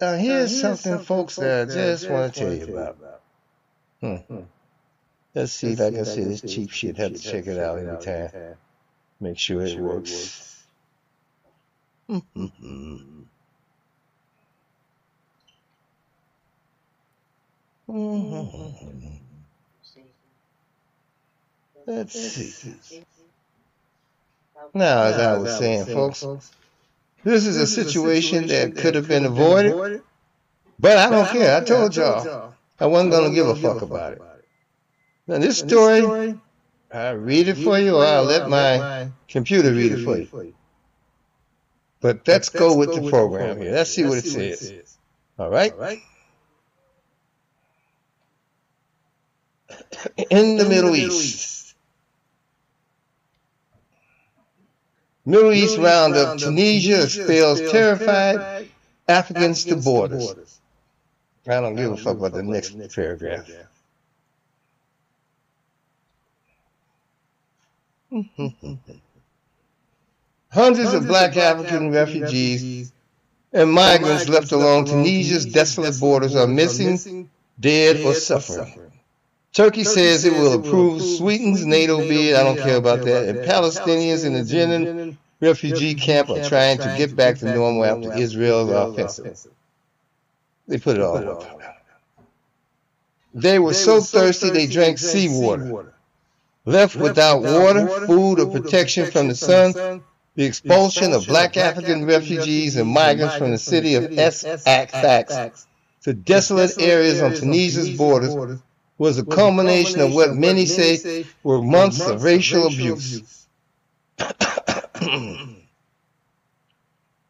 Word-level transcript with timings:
Now, 0.00 0.14
here's 0.16 0.60
something, 0.60 0.98
folks, 0.98 1.36
that 1.36 1.68
I 1.70 1.72
just 1.72 2.10
want 2.10 2.34
to 2.34 2.40
tell 2.40 2.52
you 2.52 2.76
about. 2.76 3.20
Hmm. 4.00 4.40
Let's 5.34 5.52
see 5.52 5.72
I 5.72 5.90
can 5.90 6.04
see 6.04 6.24
this 6.24 6.40
cheap 6.42 6.70
shit. 6.70 6.96
Have 6.96 7.14
to 7.14 7.18
check 7.18 7.46
it 7.46 7.58
out 7.58 7.78
every 7.78 7.98
time. 8.04 8.56
Make 9.20 9.38
sure 9.38 9.62
it 9.62 9.78
works. 9.78 10.62
Let's 21.86 22.18
see. 22.18 23.02
Now, 24.72 25.02
as 25.02 25.18
I 25.18 25.36
was 25.38 25.58
saying, 25.58 25.86
folks, 25.86 26.24
this 27.24 27.46
is 27.46 27.56
a 27.56 27.66
situation 27.66 28.46
that 28.48 28.76
could 28.76 28.94
have 28.94 29.08
been 29.08 29.24
avoided, 29.24 30.02
but 30.78 30.96
I 30.98 31.10
don't 31.10 31.28
care. 31.28 31.56
I 31.56 31.64
told 31.64 31.96
y'all 31.96 32.54
I 32.78 32.86
wasn't 32.86 33.12
going 33.12 33.30
to 33.30 33.34
give 33.34 33.48
a 33.48 33.56
fuck 33.56 33.82
about 33.82 34.12
it. 34.12 34.22
Now, 35.26 35.38
this 35.38 35.58
story, 35.58 36.38
I'll 36.92 37.16
read 37.16 37.48
it 37.48 37.56
for 37.56 37.78
you 37.78 37.96
or 37.96 38.04
I'll 38.04 38.24
let 38.24 38.48
my 38.48 39.08
computer 39.26 39.72
read 39.72 39.92
it 39.92 40.04
for 40.04 40.18
you. 40.44 40.54
But 42.00 42.28
let's 42.28 42.50
go 42.50 42.76
with 42.76 42.94
the 42.94 43.08
program 43.08 43.58
here. 43.60 43.72
Let's 43.72 43.90
see 43.90 44.04
what 44.04 44.18
it 44.18 44.26
says. 44.26 44.98
All 45.38 45.48
right? 45.48 45.72
In 50.30 50.58
the 50.58 50.68
Middle 50.68 50.94
East. 50.94 51.63
Middle 55.26 55.52
East 55.52 55.78
roundup, 55.78 56.38
Tunisia 56.38 57.04
expels 57.04 57.60
terrified 57.70 58.68
Africans 59.08 59.64
to 59.64 59.76
borders. 59.76 60.60
I 61.46 61.60
don't 61.60 61.76
give 61.76 61.92
a 61.92 61.96
fuck 61.96 62.18
about 62.18 62.32
the 62.32 62.42
next 62.42 62.76
paragraph. 62.94 63.48
Hundreds 70.50 70.94
of 70.94 71.06
black 71.06 71.36
African 71.36 71.90
refugees 71.90 72.92
and 73.52 73.72
migrants 73.72 74.28
left 74.28 74.52
along 74.52 74.86
Tunisia's 74.86 75.46
desolate 75.46 75.98
borders 75.98 76.36
are 76.36 76.46
missing, 76.46 77.28
dead, 77.58 78.04
or 78.04 78.14
suffering. 78.14 78.93
Turkey 79.54 79.84
says 79.84 80.24
it 80.24 80.32
will 80.32 80.52
approve 80.54 81.00
Sweden's 81.00 81.64
NATO 81.64 81.98
bid. 81.98 82.34
I 82.34 82.42
don't 82.42 82.58
care 82.58 82.76
about 82.76 83.04
that. 83.04 83.28
And 83.28 83.38
Palestinians 83.38 84.24
in 84.24 84.34
the 84.34 84.40
Jenin 84.40 85.16
refugee 85.40 85.94
camp 85.94 86.28
are 86.28 86.42
trying 86.42 86.78
to 86.78 86.94
get 86.98 87.14
back 87.14 87.38
to 87.38 87.54
normal 87.54 87.84
after 87.84 88.18
Israel's 88.18 88.70
offensive. 88.70 89.46
They 90.66 90.78
put 90.78 90.96
it 90.96 91.02
all 91.02 91.16
up. 91.16 91.60
They 93.32 93.60
were 93.60 93.74
so 93.74 94.00
thirsty 94.00 94.50
they 94.50 94.66
drank 94.66 94.98
seawater. 94.98 95.92
Left 96.64 96.96
without 96.96 97.42
water, 97.42 97.86
food, 98.06 98.40
or 98.40 98.46
protection 98.46 99.08
from 99.10 99.28
the 99.28 99.36
sun, 99.36 100.02
the 100.34 100.44
expulsion 100.44 101.12
of 101.12 101.26
black 101.28 101.56
African 101.56 102.06
refugees 102.06 102.74
and 102.74 102.88
migrants 102.88 103.36
from 103.36 103.52
the 103.52 103.58
city 103.58 103.94
of 103.94 104.04
Sfax 104.12 105.66
to 106.02 106.12
desolate 106.12 106.80
areas 106.80 107.22
on 107.22 107.34
Tunisia's 107.34 107.90
borders 107.90 108.34
was 108.98 109.18
a 109.18 109.24
culmination 109.24 110.00
of 110.00 110.14
what 110.14 110.34
many 110.34 110.66
say 110.66 111.26
were 111.42 111.60
months 111.62 112.00
of 112.06 112.22
racial 112.22 112.66
abuse. 112.66 113.46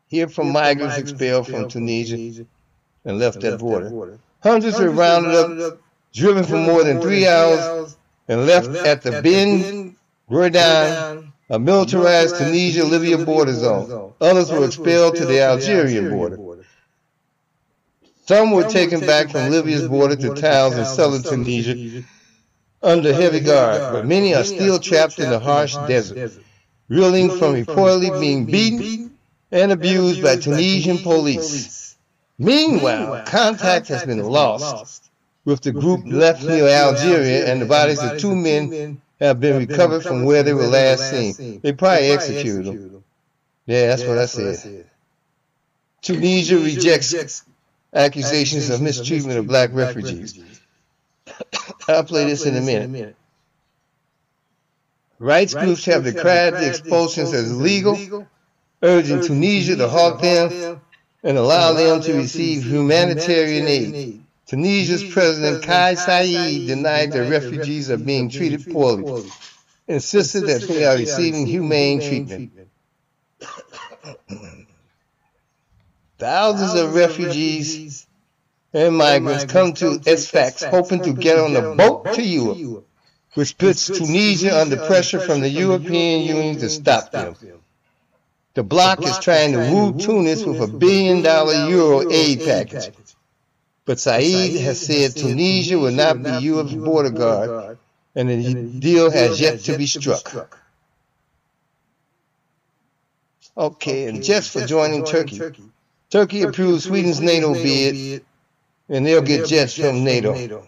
Here 0.08 0.28
from 0.28 0.52
migrants 0.52 0.98
expelled 0.98 1.48
from 1.48 1.68
Tunisia 1.68 2.44
and 3.04 3.18
left 3.18 3.42
at 3.44 3.58
border. 3.58 4.18
Hundreds 4.42 4.78
were 4.78 4.90
rounded 4.90 5.34
up, 5.34 5.80
driven 6.12 6.44
for 6.44 6.56
more 6.56 6.84
than 6.84 7.00
three 7.00 7.26
hours, 7.26 7.96
and 8.28 8.46
left 8.46 8.68
at 8.68 9.02
the 9.02 9.22
Ben 9.22 9.96
Gardane, 10.30 11.32
a 11.50 11.58
militarized 11.58 12.36
Tunisia-Libya 12.36 13.24
border 13.24 13.52
zone. 13.54 14.12
Others 14.20 14.50
were 14.52 14.64
expelled 14.64 15.16
to 15.16 15.24
the 15.24 15.40
Algerian 15.40 16.10
border. 16.10 16.53
Some 18.26 18.52
were 18.52 18.64
taken 18.64 19.00
back 19.00 19.30
from 19.30 19.50
Libya's 19.50 19.86
border 19.86 20.16
to 20.16 20.34
towns 20.34 20.76
in 20.76 20.84
southern 20.86 21.22
Tunisia 21.22 22.02
under 22.82 23.12
heavy 23.12 23.40
guard, 23.40 23.92
but 23.92 24.06
many 24.06 24.34
are 24.34 24.44
still 24.44 24.78
trapped 24.78 25.18
in 25.18 25.28
the 25.28 25.38
harsh 25.38 25.74
desert, 25.88 26.32
reeling 26.88 27.30
from 27.30 27.54
reportedly 27.54 28.18
being 28.20 28.46
beaten 28.46 29.16
and 29.52 29.72
abused 29.72 30.22
by 30.22 30.36
Tunisian 30.36 30.98
police. 30.98 31.96
Meanwhile, 32.38 33.24
contact 33.26 33.88
has 33.88 34.04
been 34.04 34.22
lost 34.22 35.10
with 35.44 35.60
the 35.60 35.72
group 35.72 36.04
left 36.06 36.42
near 36.42 36.66
Algeria, 36.66 37.52
and 37.52 37.60
the 37.60 37.66
bodies 37.66 38.02
of 38.02 38.18
two 38.18 38.34
men 38.34 39.00
have 39.20 39.38
been 39.38 39.58
recovered 39.58 40.02
from 40.02 40.24
where 40.24 40.42
they 40.42 40.54
were 40.54 40.66
last 40.66 41.10
seen. 41.10 41.60
They 41.62 41.72
probably 41.72 42.10
executed 42.10 42.64
them. 42.64 43.04
Yeah, 43.66 43.88
that's 43.88 44.04
what 44.04 44.18
I 44.18 44.26
said. 44.26 44.86
Tunisia 46.02 46.58
rejects 46.58 47.44
accusations 47.94 48.70
of 48.70 48.80
mistreatment 48.80 49.38
of 49.38 49.46
black 49.46 49.70
refugees. 49.72 50.40
I'll 51.88 52.04
play 52.04 52.24
this 52.24 52.44
in 52.44 52.56
a 52.56 52.60
minute. 52.60 53.16
Rights 55.18 55.54
groups 55.54 55.84
have 55.86 56.04
decried 56.04 56.54
the 56.54 56.68
expulsions 56.68 57.32
as 57.32 57.50
illegal, 57.50 58.26
urging 58.82 59.22
Tunisia 59.22 59.76
to 59.76 59.88
halt 59.88 60.20
them 60.20 60.80
and 61.22 61.38
allow 61.38 61.72
them 61.72 62.02
to 62.02 62.14
receive 62.14 62.64
humanitarian 62.64 63.66
aid. 63.66 64.20
Tunisia's 64.46 65.04
President 65.04 65.64
Kais 65.64 66.00
Saied 66.00 66.66
denied 66.66 67.12
that 67.12 67.30
refugees 67.30 67.90
are 67.90 67.96
being 67.96 68.28
treated 68.28 68.70
poorly, 68.70 69.30
insisted 69.88 70.46
that 70.46 70.68
they 70.68 70.84
are 70.84 70.96
receiving 70.96 71.46
humane 71.46 72.00
treatment. 72.00 72.52
Thousands 76.18 76.74
of 76.74 76.94
refugees 76.94 78.06
and 78.72 78.96
migrants 78.96 79.44
come 79.44 79.72
to 79.74 80.00
Sfax 80.16 80.62
hoping 80.62 81.02
to 81.02 81.12
get 81.12 81.38
on 81.38 81.56
a 81.56 81.74
boat 81.74 82.14
to 82.14 82.22
Europe, 82.22 82.86
which 83.34 83.58
puts 83.58 83.86
Tunisia 83.86 84.58
under 84.60 84.76
pressure 84.76 85.20
from 85.20 85.40
the 85.40 85.48
European 85.48 86.22
Union 86.22 86.58
to 86.58 86.68
stop 86.68 87.10
them. 87.10 87.34
The 88.54 88.62
bloc 88.62 89.02
is 89.04 89.18
trying 89.18 89.52
to 89.52 89.58
woo 89.58 89.98
Tunis 89.98 90.44
with 90.44 90.60
a 90.60 90.68
billion 90.68 91.22
dollar 91.22 91.68
euro 91.68 92.10
aid 92.10 92.40
package. 92.44 92.90
But 93.84 93.98
Saied 93.98 94.58
has 94.60 94.80
said 94.80 95.16
Tunisia 95.16 95.78
will 95.78 95.92
not 95.92 96.22
be 96.22 96.30
Europe's 96.44 96.72
border 96.72 97.10
guard, 97.10 97.78
and 98.14 98.30
the 98.30 98.78
deal 98.80 99.10
has 99.10 99.40
yet 99.40 99.60
to 99.60 99.76
be 99.76 99.86
struck. 99.86 100.58
Okay, 103.56 104.06
and 104.06 104.22
just 104.22 104.50
for 104.50 104.64
joining 104.66 105.04
Turkey, 105.04 105.40
Turkey 106.14 106.42
approved 106.42 106.84
Sweden's 106.84 107.20
NATO 107.20 107.54
bid, 107.54 108.24
and 108.88 109.04
they'll 109.04 109.20
get 109.20 109.48
jets 109.48 109.74
from 109.74 110.04
NATO. 110.04 110.64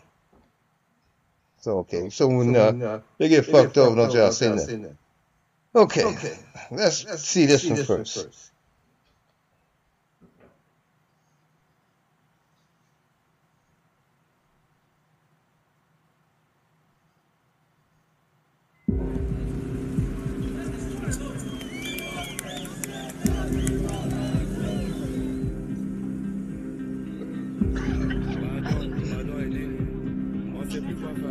So, 1.60 1.78
okay, 1.78 2.10
so 2.10 2.26
when 2.26 2.56
uh, 2.56 3.00
they 3.18 3.28
get 3.28 3.46
fucked 3.46 3.78
over, 3.78 3.94
don't 3.94 4.12
y'all 4.12 4.32
say 4.32 4.48
that. 4.48 4.96
Okay, 5.72 6.36
let's 6.72 7.22
see 7.22 7.46
this 7.46 7.64
one 7.64 7.84
first. 7.84 8.45
sais 30.76 30.82
plus 30.82 30.94
quoi 30.96 31.08
faire. 31.14 31.24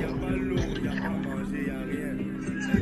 Y'a 0.00 0.08
pas 0.08 0.36
l'eau, 0.36 0.56
y'a 0.84 0.90
pas 0.90 1.08
manger, 1.08 1.62
y'a 1.66 1.80
rien. 1.90 2.12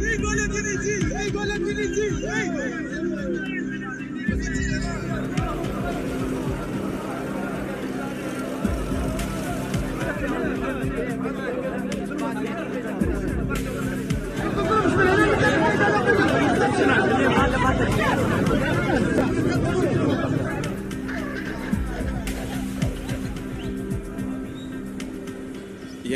Hey, 0.02 0.18
go 0.18 0.30
la 0.32 0.46
Tunisie! 0.48 1.02
Hey, 1.14 1.30
go 1.30 1.44
la 1.44 1.56
Tunisie! 1.56 2.10
Hey, 2.26 2.48
go 2.48 2.58
la 2.58 3.34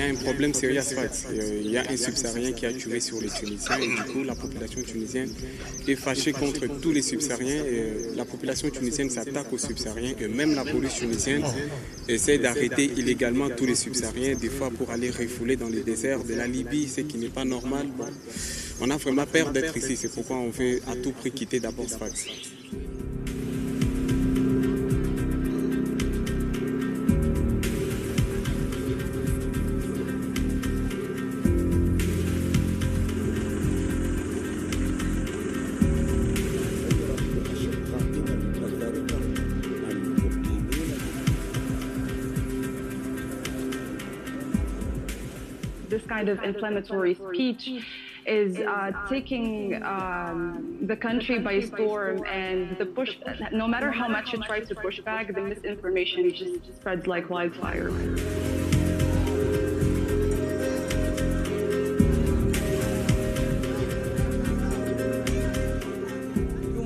un 0.09 0.15
problème 0.15 0.55
sérieux 0.55 0.79
à 0.79 0.83
Sfax. 0.83 1.27
Euh, 1.31 1.61
il 1.65 1.71
y 1.71 1.77
a 1.79 1.83
un 1.89 1.97
subsaharien 1.97 2.53
qui 2.53 2.67
a 2.67 2.73
tué 2.73 3.01
sur 3.01 3.21
les 3.21 3.29
Tunisiens 3.29 3.79
et 3.79 3.87
du 3.87 4.13
coup 4.13 4.25
la 4.25 4.35
population 4.35 4.81
tunisienne 4.83 5.31
est 5.87 5.95
fâchée 5.95 6.33
contre 6.33 6.67
tous 6.81 6.93
les 6.93 7.03
subsahariens. 7.03 7.65
Et 7.65 8.17
la 8.17 8.25
population 8.25 8.71
tunisienne 8.71 9.11
s'attaque 9.11 9.53
aux 9.53 9.59
subsahariens 9.59 10.15
et 10.21 10.29
même 10.29 10.55
la 10.55 10.65
police 10.65 10.95
tunisienne 10.95 11.45
essaie 12.09 12.39
d'arrêter 12.39 12.91
illégalement 12.97 13.49
tous 13.51 13.67
les 13.67 13.75
subsahariens 13.75 14.35
des 14.35 14.51
fois 14.51 14.71
pour 14.71 14.91
aller 14.91 15.11
refouler 15.11 15.57
dans 15.57 15.69
les 15.69 15.83
déserts 15.83 16.25
de 16.25 16.35
la 16.35 16.47
Libye, 16.47 16.89
ce 16.89 17.03
qui 17.03 17.19
n'est 17.19 17.29
pas 17.29 17.45
normal. 17.45 17.87
On 18.81 18.91
a 18.91 18.97
vraiment 18.97 19.27
peur 19.27 19.51
d'être 19.51 19.77
ici, 19.77 19.97
c'est 19.97 20.13
pourquoi 20.13 20.37
on 20.37 20.51
veut 20.51 20.81
à 20.87 20.95
tout 20.97 21.13
prix 21.13 21.33
quitter 21.33 21.61
d'abord 21.61 21.89
Sfax. 21.89 22.27
kind 46.18 46.28
of 46.30 46.42
inflammatory 46.44 47.14
speech 47.14 47.70
is 48.26 48.58
uh, 48.58 48.92
taking 49.10 49.84
um, 49.84 50.78
the 50.84 50.96
country 50.96 51.40
by 51.40 51.60
storm 51.60 52.24
and 52.26 52.78
the 52.78 52.86
push 52.86 53.12
no 53.52 53.68
matter 53.68 53.92
how 53.92 54.08
much 54.08 54.34
it 54.34 54.42
tries 54.44 54.68
to 54.68 54.76
push 54.76 55.00
back 55.02 55.34
the 55.34 55.42
misinformation 55.42 56.34
just 56.34 56.66
spreads 56.80 57.06
like 57.08 57.30
wildfire 57.30 57.90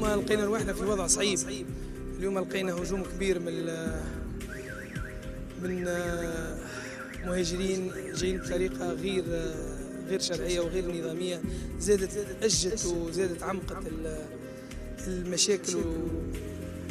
اليوم 0.08 0.22
لقينا 0.22 0.46
روحنا 0.46 0.74
في 0.74 0.84
وضع 0.84 1.08
صعيب 1.08 1.40
اليوم 2.18 2.40
لقينا 2.40 2.74
هجوم 2.74 3.04
كبير 3.04 3.40
من 3.40 3.66
من 5.62 5.88
مهاجرين 7.27 7.93
جايين 8.15 8.39
بطريقة 8.39 8.93
غير 8.93 9.25
غير 10.09 10.21
شرعية 10.21 10.61
وغير 10.61 11.01
نظامية. 11.01 11.41
زادت 11.79 12.27
أجت 12.43 12.87
وزادت 12.87 13.43
عمقت 13.43 13.77
المشاكل 15.07 15.83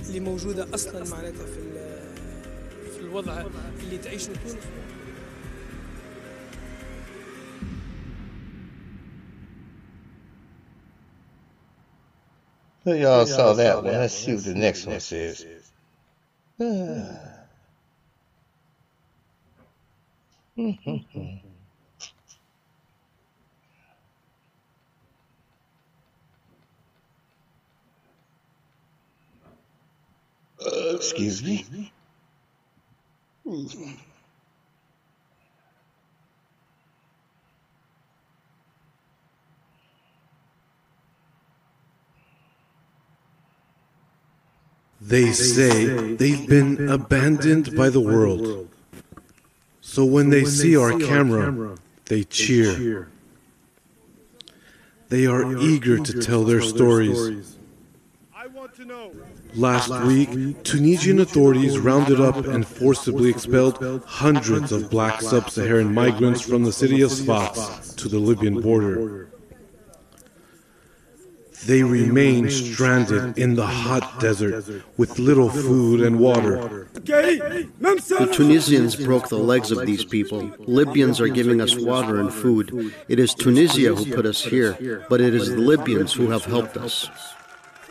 اللي 0.08 0.20
موجودة 0.20 0.68
أصلا 0.74 1.10
معناتها 1.10 1.46
في 1.46 1.62
في 2.94 3.00
الوضع 3.00 3.46
اللي 3.84 3.98
تعيشه 3.98 4.26
تونس. 4.26 4.64
So 12.84 12.94
y'all 12.94 13.28
saw 13.28 13.54
that 13.54 13.84
one. 13.84 13.94
Let's 13.94 14.14
see 14.14 14.34
what 14.34 14.44
the 14.44 14.56
next 14.56 14.88
one 14.88 15.00
says. 15.00 15.46
Excuse 30.94 31.44
me. 31.44 31.92
They 45.02 45.32
say 45.32 46.16
they've 46.16 46.48
been 46.48 46.88
abandoned 46.88 47.76
by 47.76 47.90
the 47.90 48.00
world. 48.00 48.71
So 49.92 50.06
when 50.06 50.30
they 50.30 50.46
see 50.46 50.78
our 50.78 50.98
camera, 50.98 51.76
they 52.06 52.24
cheer. 52.24 53.10
They 55.10 55.26
are 55.28 55.58
eager 55.58 55.98
to 55.98 56.22
tell 56.22 56.46
their 56.46 56.62
stories. 56.62 57.58
Last 59.54 59.90
week, 60.06 60.64
Tunisian 60.64 61.20
authorities 61.20 61.78
rounded 61.78 62.22
up 62.22 62.38
and 62.38 62.66
forcibly 62.66 63.30
expelled 63.30 64.02
hundreds 64.08 64.72
of 64.72 64.90
black 64.90 65.22
sub 65.22 65.50
Saharan 65.50 65.94
migrants 65.94 66.40
from 66.40 66.64
the 66.64 66.72
city 66.72 67.02
of 67.02 67.12
Sfax 67.12 67.94
to 67.96 68.08
the 68.08 68.18
Libyan 68.18 68.62
border. 68.62 69.31
They 71.66 71.84
remain 71.84 72.50
stranded 72.50 73.38
in 73.38 73.56
the 73.56 73.68
hot 73.68 74.20
desert 74.20 74.66
with 74.98 75.20
little 75.20 75.50
food 75.50 76.02
and 76.02 76.20
water. 76.20 76.88
The 76.94 78.30
Tunisians 78.34 78.96
broke 78.96 79.30
the 79.30 79.38
legs 79.38 79.72
of 79.72 79.86
these 79.86 80.04
people. 80.04 80.52
Libyans 80.60 81.20
are 81.22 81.28
giving 81.28 81.62
us 81.62 81.76
water 81.76 82.20
and 82.20 82.34
food. 82.34 82.94
It 83.08 83.20
is 83.20 83.34
Tunisia 83.34 83.94
who 83.96 84.14
put 84.14 84.26
us 84.26 84.44
here, 84.44 85.06
but 85.10 85.22
it 85.22 85.34
is 85.34 85.50
the 85.50 85.58
Libyans 85.58 86.14
who 86.14 86.30
have 86.30 86.46
helped 86.46 86.78
us. 86.78 87.10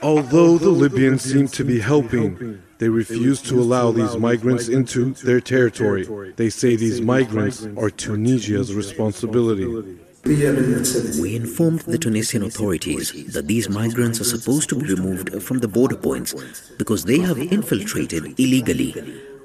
Although 0.03 0.57
the 0.57 0.71
Libyans 0.71 1.23
seem 1.23 1.47
to 1.49 1.65
be 1.65 1.79
helping, 1.79 2.63
they 2.79 2.89
refuse 2.89 3.43
to 3.43 3.61
allow 3.61 3.93
these 3.93 4.17
migrants 4.17 4.69
into 4.69 5.13
their 5.13 5.41
territory. 5.41 6.33
They 6.37 6.49
say 6.49 6.75
these 6.75 7.03
migrants 7.03 7.67
are 7.77 7.91
Tunisia's 7.91 8.75
responsibility. 8.75 9.99
We 10.25 11.35
informed 11.35 11.81
the 11.81 11.97
Tunisian 11.99 12.43
authorities 12.43 13.33
that 13.33 13.47
these 13.47 13.71
migrants 13.71 14.21
are 14.21 14.25
supposed 14.25 14.69
to 14.69 14.75
be 14.75 14.93
removed 14.93 15.43
from 15.43 15.61
the 15.61 15.69
border 15.69 15.97
points 15.97 16.35
because 16.77 17.05
they 17.05 17.21
have 17.21 17.39
infiltrated 17.39 18.39
illegally. 18.39 18.95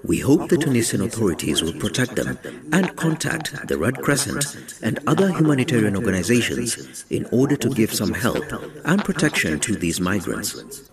We 0.03 0.19
hope 0.19 0.49
the 0.49 0.57
Tunisian 0.57 1.01
authorities 1.01 1.63
will 1.63 1.73
protect 1.73 2.15
them 2.15 2.37
and 2.73 2.93
contact 2.97 3.67
the 3.67 3.77
Red 3.77 4.01
Crescent 4.01 4.77
and 4.83 4.99
other 5.07 5.29
humanitarian 5.31 5.95
organizations 5.95 7.05
in 7.09 7.25
order 7.31 7.55
to 7.55 7.69
give 7.69 7.93
some 7.93 8.13
help 8.13 8.43
and 8.83 9.03
protection 9.03 9.61
to 9.61 9.75
these 9.75 10.01
migrants. 10.01 10.89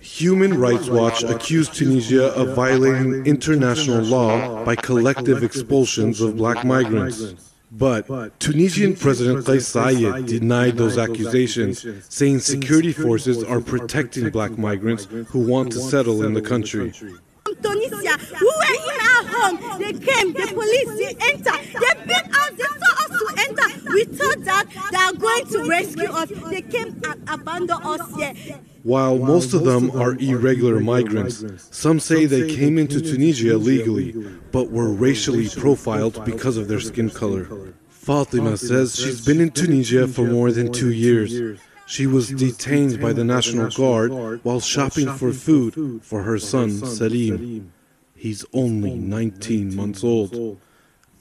Human 0.00 0.58
Rights 0.58 0.88
Watch 0.88 1.22
accused 1.22 1.74
Tunisia 1.74 2.26
of 2.34 2.54
violating 2.54 3.24
international 3.24 4.02
law 4.02 4.62
by 4.64 4.76
collective 4.76 5.42
expulsions 5.42 6.20
of 6.20 6.36
black 6.36 6.64
migrants. 6.64 7.51
But 7.74 8.38
Tunisian 8.38 8.96
President 8.96 9.46
Kais 9.46 9.66
Saied 9.66 10.26
denied 10.26 10.76
those 10.76 10.98
accusations, 10.98 11.86
saying 12.08 12.40
security 12.40 12.92
forces 12.92 13.42
are 13.42 13.62
protecting 13.62 14.28
black 14.28 14.58
migrants 14.58 15.08
who 15.28 15.38
want 15.40 15.72
to 15.72 15.78
settle 15.78 16.22
in 16.22 16.34
the 16.34 16.42
country. 16.42 16.92
Tunisia, 17.62 18.18
we 18.40 18.52
were 18.60 18.74
in 18.74 19.00
our 19.00 19.24
home. 19.26 19.78
They 19.80 19.92
came, 19.92 20.32
the 20.32 20.46
police, 20.52 20.90
they 20.98 21.16
entered. 21.30 21.60
They 21.72 21.94
beat 22.06 22.26
us, 22.36 22.50
they 22.56 22.72
saw 22.78 22.92
us 23.02 23.12
to 23.18 23.26
enter. 23.38 23.81
We 23.92 24.04
thought 24.04 24.44
that 24.44 24.66
they 24.90 24.96
are 24.96 25.12
going 25.12 25.46
to 25.46 25.68
rescue 25.68 26.10
us. 26.10 26.28
They 26.50 26.62
came 26.62 27.00
and 27.04 27.28
abandoned 27.28 27.84
us 27.84 28.14
here. 28.16 28.60
While 28.82 29.18
most 29.18 29.54
of 29.54 29.64
them 29.64 29.90
are 29.92 30.14
irregular 30.14 30.80
migrants, 30.80 31.44
some 31.70 32.00
say 32.00 32.26
they 32.26 32.54
came 32.54 32.78
into 32.78 33.00
Tunisia 33.00 33.56
legally, 33.56 34.12
but 34.50 34.70
were 34.70 34.88
racially 34.88 35.48
profiled 35.48 36.24
because 36.24 36.56
of 36.56 36.68
their 36.68 36.80
skin 36.80 37.10
color. 37.10 37.74
Fatima 37.88 38.56
says 38.56 38.96
she's 38.96 39.24
been 39.24 39.40
in 39.40 39.50
Tunisia 39.50 40.08
for 40.08 40.24
more 40.24 40.50
than 40.50 40.72
two 40.72 40.90
years. 40.90 41.60
She 41.86 42.06
was 42.06 42.30
detained 42.30 43.00
by 43.00 43.12
the 43.12 43.22
National 43.22 43.68
Guard 43.70 44.40
while 44.42 44.60
shopping 44.60 45.12
for 45.12 45.32
food 45.32 46.00
for 46.02 46.22
her 46.22 46.38
son 46.38 46.70
Salim. 46.70 47.72
He's 48.16 48.44
only 48.52 48.94
19 48.94 49.76
months 49.76 50.02
old. 50.02 50.58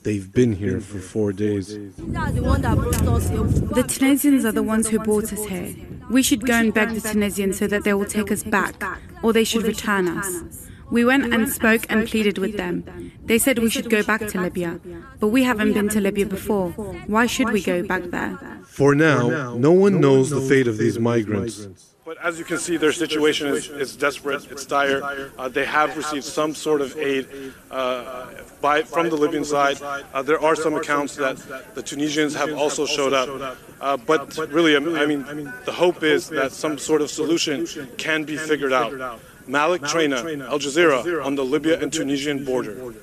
They've 0.04 0.32
been 0.34 0.54
here 0.54 0.82
for 0.82 0.98
four 1.00 1.32
days. 1.32 1.78
The 1.98 3.86
Tunisians 3.88 4.46
are 4.46 4.52
the 4.52 4.64
ones 4.64 4.90
who 4.90 4.98
brought 5.00 5.32
us 5.32 5.46
here. 5.46 5.76
We 6.10 6.24
should 6.24 6.46
go 6.46 6.54
and 6.54 6.74
beg 6.74 6.90
the 6.90 7.02
Tunisians 7.02 7.60
so 7.60 7.68
that 7.68 7.84
they 7.84 7.94
will 7.94 8.06
take 8.06 8.32
us 8.32 8.44
back, 8.44 8.84
or 9.22 9.32
they 9.32 9.44
should 9.44 9.64
return 9.64 10.08
us. 10.08 10.68
We 10.90 11.06
went 11.06 11.34
and 11.34 11.48
spoke 11.48 11.86
and 11.90 12.08
pleaded 12.08 12.38
with 12.38 12.58
them. 12.58 12.84
They 13.26 13.38
said 13.38 13.60
we 13.60 13.70
should 13.70 13.90
go 13.90 14.04
back 14.04 14.28
to 14.28 14.42
Libya, 14.42 14.80
but 15.20 15.28
we 15.28 15.44
haven't 15.44 15.74
been 15.74 15.88
to 15.90 16.02
Libya 16.02 16.26
before. 16.26 16.72
Why 17.08 17.28
should 17.28 17.52
we 17.52 17.62
go 17.62 17.84
back 17.84 18.04
there? 18.06 18.60
For 18.66 18.96
now, 18.96 19.56
no 19.56 19.72
one 19.72 20.02
knows 20.02 20.32
the 20.32 20.42
fate 20.42 20.68
of 20.68 20.78
these 20.78 20.98
migrants. 21.00 21.91
But 22.04 22.18
as 22.18 22.40
you 22.40 22.46
can 22.46 22.58
see, 22.58 22.78
their 22.78 22.92
situation 22.92 23.48
is, 23.50 23.70
is 23.70 23.96
desperate, 23.96 24.50
it's 24.50 24.66
dire. 24.66 25.32
Uh, 25.38 25.50
they 25.50 25.66
have 25.66 25.96
received 25.96 26.24
some 26.24 26.56
sort 26.56 26.82
of 26.82 26.98
aid 26.98 27.28
uh, 27.70 28.26
by, 28.60 28.82
from 28.82 29.10
the 29.10 29.16
Libyan 29.16 29.46
side. 29.46 29.80
Uh, 29.82 30.24
there 30.24 30.42
are 30.42 30.56
some 30.56 30.74
accounts 30.74 31.16
that 31.18 31.38
the 31.76 31.84
Tunisians 31.84 32.34
have 32.34 32.54
also 32.54 32.88
showed 32.88 33.14
up. 33.14 33.56
Uh, 33.80 33.98
but 33.98 34.36
really, 34.50 34.76
um, 34.76 34.96
I 34.96 35.06
mean, 35.06 35.24
the 35.66 35.72
hope 35.72 36.02
is 36.02 36.28
that 36.30 36.52
some 36.52 36.80
sort 36.80 37.02
of 37.04 37.12
solution 37.12 37.68
can 37.98 38.24
be 38.24 38.36
figured 38.36 38.74
out. 38.74 39.22
Malik 39.46 39.84
Traina, 39.84 40.48
Al 40.50 40.58
Jazeera, 40.58 41.24
on 41.24 41.36
the 41.36 41.46
Libya 41.46 41.80
and 41.80 41.94
Tunisian 41.94 42.44
border. 42.44 42.96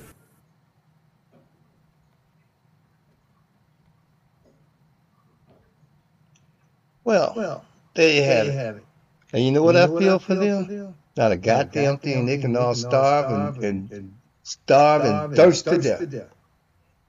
Well, 7.05 7.63
there 7.93 8.13
you 8.13 8.23
have 8.23 8.75
it. 8.75 8.83
And 9.31 9.43
you 9.43 9.51
know 9.51 9.63
what 9.63 9.75
I 9.75 9.87
feel 9.87 10.19
for 10.19 10.35
them? 10.35 10.95
Not 11.15 11.31
a 11.31 11.37
goddamn 11.37 11.97
thing. 11.97 12.25
They 12.25 12.37
can 12.37 12.55
all 12.55 12.73
starve 12.73 13.57
and, 13.61 13.63
and 13.63 14.13
starve 14.43 15.05
and 15.05 15.35
thirst 15.35 15.65
to 15.65 15.77
death. 15.77 15.99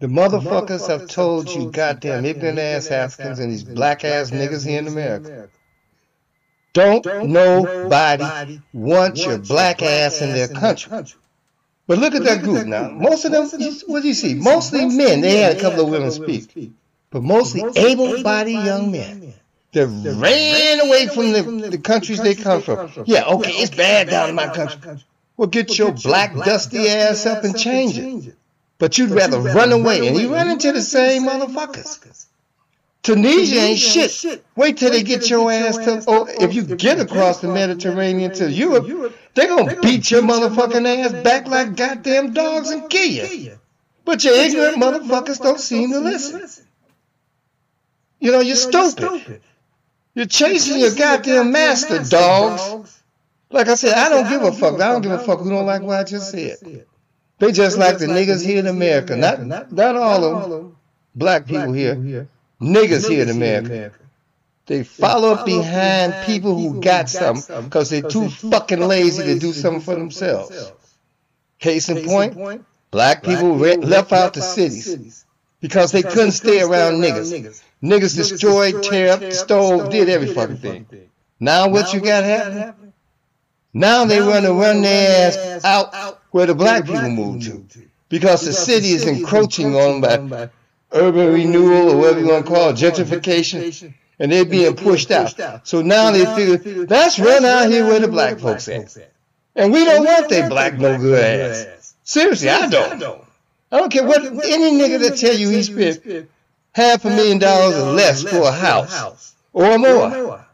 The 0.01 0.07
motherfuckers 0.07 0.89
have 0.89 1.09
told 1.09 1.51
you 1.51 1.71
goddamn 1.71 2.25
ignorant 2.25 2.59
ass 2.59 2.91
Africans 2.91 3.39
and 3.39 3.53
these 3.53 3.65
black 3.65 4.05
ass 4.05 4.31
niggas 4.31 4.67
here 4.67 4.79
in 4.79 4.89
America. 4.89 5.49
Don't 6.73 7.05
nobody 7.27 8.61
want 8.73 9.19
your 9.19 9.39
black 9.39 9.83
ass 9.83 10.23
in 10.23 10.33
their 10.33 10.49
country. 10.49 10.93
But 11.87 11.99
look 11.99 12.15
at 12.15 12.25
that 12.25 12.43
group 12.43 12.67
now. 12.67 12.91
Most 12.91 13.25
of 13.25 13.33
them, 13.33 13.49
what 13.87 14.03
do 14.03 14.09
you 14.09 14.15
see? 14.15 14.35
Mostly 14.35 14.87
men. 14.87 15.21
They 15.21 15.39
had 15.39 15.57
a 15.57 15.61
couple 15.61 15.85
of 15.85 15.89
women 15.91 16.11
speak. 16.11 16.73
But 17.11 17.23
mostly 17.23 17.65
able-bodied 17.77 18.65
young 18.65 18.93
men 18.93 19.35
that 19.73 19.87
ran 19.87 20.81
away 20.81 21.07
from 21.07 21.33
the, 21.33 21.69
the 21.71 21.79
countries 21.79 22.21
they 22.21 22.35
come 22.35 22.63
from. 22.63 22.91
Yeah, 23.07 23.25
okay, 23.27 23.53
it's 23.53 23.75
bad 23.75 24.09
down 24.09 24.29
in 24.29 24.35
my 24.35 24.49
country. 24.49 25.03
Well, 25.37 25.49
get 25.49 25.79
your 25.79 25.93
black 25.93 26.35
dusty 26.35 26.89
ass 26.89 27.25
up 27.27 27.45
and 27.45 27.59
change 27.59 27.99
it. 27.99 28.35
But 28.79 28.99
you'd 28.99 29.11
rather 29.11 29.39
run 29.39 29.73
away, 29.73 30.09
and 30.09 30.17
you 30.17 30.33
run 30.33 30.51
into 30.51 30.73
the 30.73 30.83
same 30.83 31.27
motherfuckers. 31.27 32.27
Tunisia 33.03 33.61
ain't 33.61 33.79
shit. 33.79 34.45
Wait 34.57 34.77
till 34.79 34.91
they 34.91 35.03
get 35.03 35.31
your 35.31 35.51
ass 35.51 35.79
to, 35.79 36.05
or 36.07 36.27
if 36.29 36.55
you 36.55 36.63
get 36.63 37.01
across 37.01 37.41
the 37.41 37.49
Mediterranean 37.49 38.33
to 38.35 38.51
Europe, 38.51 39.15
they're 39.35 39.49
gonna 39.49 39.81
beat 39.81 40.11
your 40.11 40.23
motherfucking 40.23 40.87
ass 40.87 41.13
back 41.23 41.47
like 41.47 41.77
goddamn 41.77 42.33
dogs 42.33 42.71
and 42.71 42.91
kill 42.91 43.07
you. 43.07 43.59
But 44.05 44.25
your 44.25 44.35
ignorant 44.35 44.77
motherfuckers 44.77 45.41
don't 45.41 45.61
seem 45.61 45.93
to 45.93 46.01
listen. 46.01 46.47
You 48.19 48.33
know, 48.33 48.41
you're 48.41 48.57
stupid. 48.57 49.41
You're 50.15 50.27
chasing 50.27 50.81
your 50.81 50.95
goddamn 50.95 51.53
master, 51.53 52.03
dogs. 52.03 53.03
Like 53.51 53.69
I 53.69 53.75
said, 53.75 53.97
I 53.97 54.09
don't 54.09 54.29
give 54.29 54.43
a 54.43 54.53
fuck. 54.53 54.81
I 54.81 54.93
don't 54.93 55.03
give 55.03 55.13
a 55.13 55.19
fuck 55.19 55.41
who 55.41 55.51
don't 55.51 55.67
like 55.67 55.83
what 55.83 55.99
I 55.99 56.05
just 56.05 56.31
said. 56.31 56.57
They 57.39 57.53
just 57.53 57.79
like 57.79 57.99
the 57.99 58.07
niggas 58.07 58.45
here 58.45 58.59
in 58.59 58.67
America. 58.67 59.17
Not, 59.17 59.73
not 59.73 59.97
all 59.97 60.25
of 60.25 60.51
them. 60.51 60.77
Black 61.15 61.47
people 61.47 61.73
here 61.73 62.29
niggas 62.61 63.09
here 63.09 63.23
in 63.23 63.31
America. 63.31 63.93
They 64.67 64.85
follow 64.85 65.33
up 65.33 65.47
behind 65.47 66.15
people 66.27 66.55
who 66.57 66.81
got 66.81 67.09
something 67.09 67.65
because 67.65 67.91
they're 67.91 68.03
too 68.03 68.29
fucking 68.29 68.81
lazy 68.81 69.25
to 69.25 69.39
do 69.39 69.53
something 69.53 69.81
for 69.81 69.95
themselves. 69.95 70.73
Case 71.59 71.89
in 71.89 72.07
point, 72.07 72.65
black 72.91 73.23
people 73.25 73.57
left 73.57 74.13
out 74.13 74.35
the 74.35 74.43
cities 74.43 75.25
because 75.61 75.93
they 75.93 76.03
couldn't 76.03 76.33
stay 76.33 76.63
around 76.63 77.01
niggas. 77.01 77.63
Niggas 77.83 78.15
destroyed, 78.15 78.83
tear 78.83 79.13
up, 79.13 79.33
stole, 79.33 79.89
did 79.89 80.09
every 80.09 80.33
fucking 80.35 80.59
thing. 80.59 80.87
Now 81.39 81.69
what 81.69 81.95
you 81.95 82.01
got 82.01 82.25
happening? 82.25 82.93
Now 83.73 84.05
they 84.05 84.21
want 84.21 84.45
to 84.45 84.53
run 84.53 84.83
their 84.83 85.29
ass 85.29 85.65
out 85.65 86.21
where 86.31 86.47
the 86.47 86.55
black 86.55 86.85
people 86.85 87.09
moved 87.09 87.45
to 87.45 87.65
because 88.09 88.43
the 88.43 88.53
city 88.53 88.89
is 88.89 89.07
encroaching 89.07 89.75
on 89.77 90.01
them 90.01 90.29
by 90.29 90.51
urban 90.93 91.33
renewal 91.33 91.91
or 91.91 91.97
whatever 91.97 92.21
you 92.21 92.29
want 92.29 92.47
to 92.47 92.53
call 92.53 92.71
it, 92.71 92.77
gentrification, 92.77 93.95
and 94.19 94.33
they're 94.33 94.45
being 94.45 94.75
pushed 94.77 95.11
out. 95.11 95.67
So 95.67 95.81
now 95.81 96.11
they 96.11 96.27
figure, 96.27 96.85
let's 96.87 97.19
run 97.19 97.45
out 97.45 97.71
here 97.71 97.87
where 97.87 98.01
the 98.01 98.09
black 98.09 98.39
folks 98.41 98.69
at. 98.69 98.97
And 99.55 99.73
we 99.73 99.85
don't 99.85 100.05
want 100.05 100.29
their 100.29 100.49
black 100.49 100.79
no 100.79 100.99
good 100.99 101.25
ass. 101.25 101.95
Seriously, 102.03 102.49
I 102.51 102.69
don't. 102.69 103.25
I 103.73 103.79
don't 103.79 103.93
care 103.93 104.05
what 104.05 104.23
any 104.23 104.73
nigga 104.73 104.99
that 105.01 105.17
tell 105.17 105.35
you 105.35 105.49
he 105.49 105.63
spent 105.63 106.29
half 106.73 107.05
a 107.05 107.11
million 107.11 107.39
dollars 107.39 107.77
or 107.77 107.93
less 107.93 108.23
for 108.23 108.43
a 108.43 108.53
house 108.53 109.35
or 109.53 109.79
more 109.79 110.45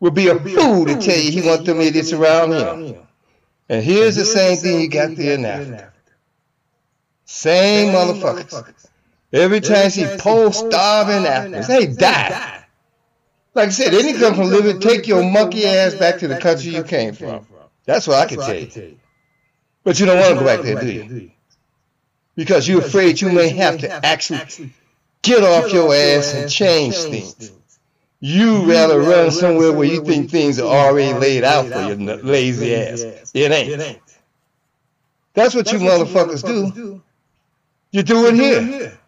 would 0.00 0.14
be 0.14 0.28
a 0.28 0.38
fool 0.38 0.86
to 0.86 0.96
tell 0.96 1.18
you 1.18 1.30
he 1.30 1.46
want 1.46 1.64
them 1.64 1.80
idiots 1.80 2.12
around 2.12 2.52
him. 2.52 2.96
And 3.68 3.84
here's 3.84 4.16
the 4.16 4.24
same 4.24 4.56
thing 4.56 4.80
you 4.80 4.88
got 4.88 5.14
there 5.14 5.34
in 5.34 5.44
Africa. 5.44 5.92
Same 7.24 7.94
motherfuckers. 7.94 8.88
Every 9.32 9.60
time 9.60 9.90
she 9.90 10.04
post 10.18 10.66
starving 10.66 11.26
Africans, 11.26 11.68
they 11.68 11.86
die. 11.86 12.64
Like 13.54 13.68
I 13.68 13.70
said, 13.70 13.94
any 13.94 14.14
come 14.14 14.34
from 14.34 14.48
living, 14.48 14.80
take 14.80 15.06
your 15.06 15.22
monkey 15.22 15.64
ass 15.66 15.94
back 15.94 16.18
to 16.18 16.28
the 16.28 16.38
country 16.38 16.74
you 16.74 16.82
came 16.82 17.14
from. 17.14 17.46
That's 17.84 18.06
what 18.08 18.18
I 18.18 18.26
can 18.26 18.38
tell 18.38 18.54
you. 18.54 18.98
But 19.84 20.00
you 20.00 20.06
don't 20.06 20.18
want 20.18 20.34
to 20.34 20.40
go 20.40 20.44
back 20.44 20.62
there, 20.62 20.80
do 20.80 20.92
you? 20.92 21.30
Because 22.34 22.66
you're 22.66 22.80
afraid 22.80 23.20
you 23.20 23.30
may 23.30 23.48
have 23.50 23.78
to 23.78 24.04
actually 24.04 24.72
get 25.22 25.42
off 25.42 25.72
your 25.72 25.94
ass 25.94 26.34
and 26.34 26.50
change 26.50 26.96
things. 26.96 27.52
You 28.20 28.70
rather 28.70 29.00
run 29.00 29.30
somewhere 29.30 29.72
where 29.72 29.86
you 29.86 30.04
think 30.04 30.30
things 30.30 30.60
are 30.60 30.66
already 30.66 31.18
laid 31.18 31.42
out 31.42 31.66
for 31.66 31.80
your 31.80 32.16
lazy 32.18 32.74
ass. 32.74 33.30
It 33.32 33.50
ain't. 33.50 33.98
That's 35.32 35.54
what 35.54 35.72
you 35.72 35.78
motherfuckers 35.78 36.44
do. 36.44 37.02
You 37.92 38.02
do 38.02 38.26
it 38.26 38.34
here. 38.34 38.98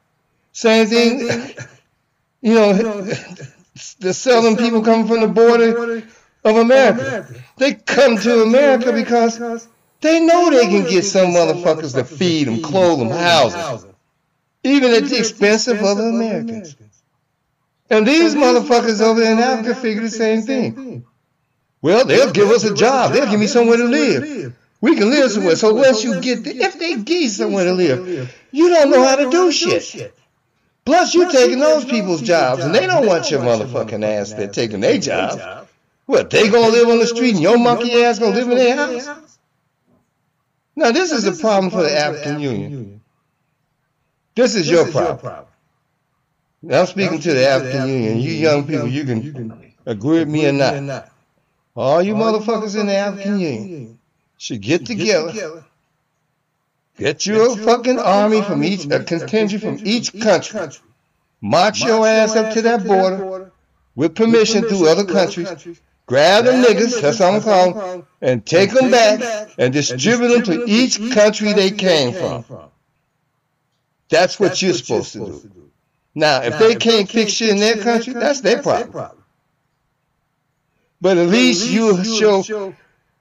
Same 0.52 0.86
thing, 0.86 1.20
you 2.42 2.54
know, 2.54 2.72
the 4.00 4.12
southern 4.12 4.56
people 4.56 4.82
coming 4.82 5.06
from 5.06 5.20
the 5.20 5.28
border 5.28 6.02
of 6.44 6.56
America. 6.56 7.34
They 7.56 7.74
come 7.74 8.18
to 8.18 8.42
America 8.42 8.92
because 8.92 9.68
they 10.00 10.20
know 10.20 10.50
they 10.50 10.66
can 10.66 10.84
get 10.84 11.04
some 11.04 11.28
motherfuckers 11.28 11.94
to 11.94 12.04
feed 12.04 12.48
them, 12.48 12.60
clothe 12.60 12.98
them, 12.98 13.08
house 13.08 13.82
them, 13.82 13.91
even 14.64 14.92
at 14.92 15.04
the 15.04 15.18
expense 15.18 15.68
of 15.68 15.82
other 15.82 16.08
Americans. 16.08 16.76
And 17.90 18.06
these 18.06 18.34
motherfuckers 18.34 19.00
over 19.00 19.20
there 19.20 19.32
in 19.32 19.38
Africa 19.38 19.74
figure 19.74 20.02
the 20.02 20.10
same 20.10 20.42
thing. 20.42 21.04
Well, 21.82 22.04
they'll 22.06 22.32
give 22.32 22.48
us 22.50 22.64
a 22.64 22.74
job. 22.74 23.12
They'll 23.12 23.30
give 23.30 23.40
me 23.40 23.48
somewhere 23.48 23.76
to 23.76 23.84
live. 23.84 24.56
We 24.80 24.96
can 24.96 25.10
live 25.10 25.30
somewhere. 25.30 25.56
So 25.56 25.74
once 25.74 26.02
you 26.02 26.20
get 26.20 26.44
there, 26.44 26.54
if 26.56 26.78
they 26.78 26.94
give 26.96 27.22
you 27.22 27.28
somewhere 27.28 27.64
to 27.64 27.72
live, 27.72 28.32
you 28.50 28.68
don't 28.68 28.90
know 28.90 29.06
how 29.06 29.16
to 29.16 29.30
do 29.30 29.52
shit. 29.52 30.14
Plus, 30.84 31.14
you're 31.14 31.30
taking 31.30 31.60
those 31.60 31.84
people's 31.84 32.22
jobs, 32.22 32.64
and 32.64 32.74
they 32.74 32.86
don't 32.86 33.06
want 33.06 33.30
your 33.30 33.40
motherfucking 33.40 34.04
ass 34.04 34.32
They're 34.32 34.48
taking 34.48 34.80
their 34.80 34.98
jobs. 34.98 35.68
What, 36.06 36.30
they 36.30 36.48
gonna 36.48 36.72
live 36.72 36.88
on 36.88 36.98
the 36.98 37.06
street 37.06 37.34
and 37.34 37.42
your 37.42 37.58
monkey 37.58 38.02
ass 38.02 38.18
gonna 38.18 38.34
live 38.34 38.50
in 38.50 38.56
their 38.56 38.76
house? 38.76 39.38
Now, 40.74 40.90
this 40.90 41.12
is 41.12 41.26
a 41.26 41.32
problem 41.40 41.70
for 41.70 41.82
the 41.82 41.96
African 41.96 42.40
Union. 42.40 43.01
This 44.34 44.54
is 44.54 44.68
your 44.68 44.90
problem. 44.90 45.46
Now, 46.62 46.80
I'm 46.80 46.86
speaking 46.86 47.18
to 47.20 47.34
the 47.34 47.46
African 47.46 47.88
Union. 47.88 48.20
You 48.20 48.32
young 48.32 48.66
people, 48.66 48.88
you 48.88 49.04
can 49.04 49.74
agree 49.84 50.20
with 50.20 50.28
me 50.28 50.46
or 50.48 50.52
not. 50.52 51.10
All 51.74 52.02
you 52.02 52.14
motherfuckers 52.14 52.78
in 52.78 52.86
the 52.86 52.94
African 52.94 53.40
Union 53.40 53.98
should 54.38 54.60
get 54.60 54.86
together 54.86 55.64
Get 56.98 57.26
you 57.26 57.52
a 57.52 57.56
fucking 57.56 57.98
army 57.98 58.42
from 58.42 58.62
each, 58.62 58.84
a 58.86 59.02
contingent 59.02 59.62
from 59.62 59.78
each 59.86 60.18
country. 60.20 60.60
March 61.40 61.82
your 61.82 62.06
ass 62.06 62.36
up 62.36 62.52
to 62.54 62.62
that 62.62 62.84
border 62.86 63.50
with 63.94 64.14
permission 64.14 64.62
through 64.62 64.88
other 64.88 65.04
countries. 65.04 65.48
Grab 66.06 66.44
the 66.44 66.52
niggas, 66.52 67.00
that's 67.00 67.20
what 67.20 67.34
I'm 67.34 67.40
calling 67.40 68.06
and 68.20 68.44
take 68.44 68.70
them 68.72 68.90
back 68.90 69.50
and 69.56 69.72
distribute 69.72 70.28
them 70.28 70.42
to 70.44 70.64
each 70.68 71.12
country 71.12 71.52
they 71.52 71.70
came 71.70 72.12
from. 72.12 72.44
That's 74.12 74.38
what 74.38 74.60
you're 74.60 74.74
supposed 74.74 75.14
to 75.14 75.20
do. 75.20 75.70
Now, 76.14 76.42
if 76.42 76.58
they 76.58 76.74
can't 76.74 77.08
fix 77.08 77.40
you 77.40 77.50
in 77.50 77.56
their 77.56 77.78
country, 77.78 78.12
that's 78.12 78.42
their 78.42 78.62
problem. 78.62 79.10
But 81.00 81.16
at 81.16 81.28
least 81.28 81.70
you 81.70 82.04
show 82.04 82.74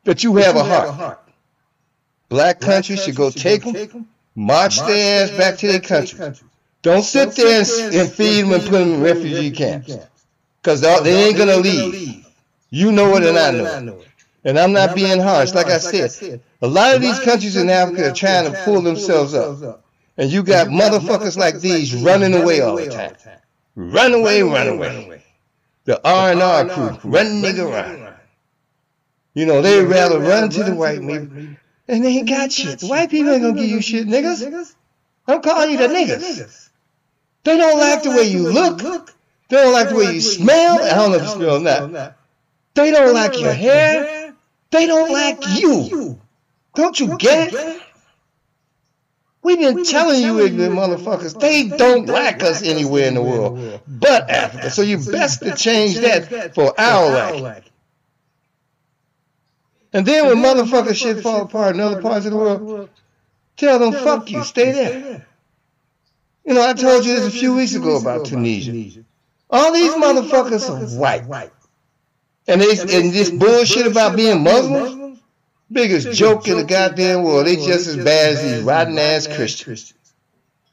that 0.03 0.23
you 0.25 0.35
have 0.35 0.57
a 0.57 0.63
heart. 0.63 1.19
Black 2.27 2.59
countries 2.59 3.05
should 3.05 3.15
go 3.15 3.29
take 3.31 3.63
them, 3.63 4.09
march 4.35 4.79
their 4.79 5.23
ass 5.23 5.31
back 5.37 5.57
to 5.59 5.67
their 5.67 5.79
country. 5.79 6.33
Don't 6.81 7.03
sit 7.03 7.31
there 7.35 7.61
and, 7.61 7.95
and 7.95 8.11
feed 8.11 8.41
them 8.41 8.51
and 8.51 8.63
put 8.63 8.71
them 8.71 8.93
in 8.95 9.01
refugee 9.01 9.51
camps. 9.51 9.95
Because 10.61 10.81
they 10.81 11.27
ain't 11.27 11.37
going 11.37 11.49
to 11.49 11.57
leave. 11.57 12.25
You 12.69 12.91
know 12.91 13.15
it 13.15 13.23
and 13.23 13.37
I 13.37 13.79
know 13.79 13.99
it. 13.99 14.07
And 14.43 14.59
I'm 14.59 14.73
not 14.73 14.93
being 14.93 15.21
harsh. 15.21 15.53
Like 15.53 15.67
I 15.67 15.77
said, 15.77 16.41
a 16.61 16.67
lot 16.67 16.95
of 16.95 17.01
these 17.01 17.19
countries 17.19 17.55
in 17.55 17.69
Africa 17.69 18.09
are 18.09 18.13
trying 18.13 18.51
to 18.51 18.61
pull 18.65 18.81
themselves 18.81 19.33
up. 19.33 19.80
And 20.17 20.31
you 20.31 20.43
got 20.43 20.67
motherfuckers 20.67 21.37
like 21.37 21.59
these 21.59 21.95
running 21.95 22.33
away 22.33 22.61
all 22.61 22.75
the 22.75 22.87
time. 22.87 23.15
Run 23.75 24.13
away, 24.13 24.43
run 24.43 24.67
away. 24.67 25.23
The 25.85 25.99
R&R 26.07 26.65
crew, 26.69 27.09
run 27.09 27.41
nigga 27.41 27.69
run. 27.69 28.13
You 29.33 29.45
know, 29.45 29.61
they'd 29.61 29.83
rather 29.85 30.19
run 30.19 30.49
to 30.49 30.63
the 30.63 30.75
white 30.75 31.01
man 31.01 31.57
and 31.87 32.05
they 32.05 32.17
ain't 32.17 32.29
got 32.29 32.51
shit. 32.51 32.79
The 32.79 32.87
white 32.87 33.09
people 33.09 33.31
ain't 33.31 33.41
gonna 33.41 33.59
give 33.59 33.69
you 33.69 33.81
shit, 33.81 34.07
niggas. 34.07 34.75
I'm 35.27 35.41
calling 35.41 35.71
you 35.71 35.77
the 35.77 35.87
niggas. 35.87 36.69
They 37.43 37.57
don't 37.57 37.79
like 37.79 38.03
the 38.03 38.11
way 38.11 38.23
you 38.23 38.51
look. 38.51 38.79
They 39.49 39.57
don't 39.57 39.73
like 39.73 39.89
the 39.89 39.95
way 39.95 40.13
you 40.13 40.21
smell. 40.21 40.81
I 40.81 40.89
don't 40.95 41.11
know 41.11 41.17
if 41.17 41.23
you 41.23 41.29
smell 41.29 41.55
or 41.55 41.89
not. 41.89 42.17
They 42.73 42.91
don't 42.91 43.13
like 43.13 43.39
your 43.39 43.53
hair. 43.53 44.33
They 44.69 44.85
don't 44.85 45.11
like 45.11 45.39
you. 45.59 46.19
Don't 46.75 46.99
you 46.99 47.17
get 47.17 47.53
it? 47.53 47.81
We've 49.43 49.57
been 49.57 49.83
telling 49.83 50.21
you 50.21 50.39
ignorant 50.39 50.75
motherfuckers, 50.75 51.39
they 51.39 51.67
don't 51.67 52.05
lack 52.05 52.43
us 52.43 52.61
anywhere 52.61 53.07
in 53.07 53.15
the 53.15 53.23
world 53.23 53.81
but 53.87 54.29
Africa. 54.29 54.69
So 54.69 54.83
you 54.83 54.97
best 54.97 55.41
to 55.41 55.55
change 55.55 55.95
that 55.95 56.53
for 56.53 56.79
our 56.79 57.37
lack. 57.37 57.63
And 59.93 60.05
then 60.05 60.27
when 60.27 60.37
motherfuckers 60.37 60.95
shit 60.95 61.21
fall 61.21 61.41
apart 61.41 61.75
in 61.75 61.81
other 61.81 62.01
parts 62.01 62.25
of 62.25 62.31
the 62.31 62.37
world, 62.37 62.89
tell 63.57 63.79
them, 63.79 63.93
fuck 63.93 64.29
you, 64.31 64.43
stay 64.43 64.71
there. 64.71 65.25
You 66.45 66.53
know, 66.53 66.67
I 66.67 66.73
told 66.73 67.05
you 67.05 67.15
this 67.15 67.27
a 67.27 67.31
few 67.31 67.55
weeks 67.55 67.75
ago 67.75 67.97
about 67.97 68.25
Tunisia. 68.25 69.03
All 69.49 69.73
these 69.73 69.93
motherfuckers 69.93 70.69
are 70.69 70.97
white. 70.97 71.51
And 72.47 72.61
they 72.61 72.71
and 72.71 73.13
this 73.13 73.29
bullshit 73.29 73.85
about 73.85 74.15
being 74.15 74.43
Muslims, 74.43 75.00
biggest 75.71 76.11
joke 76.11 76.47
in 76.47 76.57
the 76.57 76.63
goddamn 76.63 77.23
world. 77.23 77.47
They 77.47 77.55
just 77.55 77.87
as 77.87 77.97
bad 77.97 78.33
as 78.33 78.43
these 78.43 78.61
rotten 78.63 78.97
ass 78.97 79.27
Christians. 79.27 79.93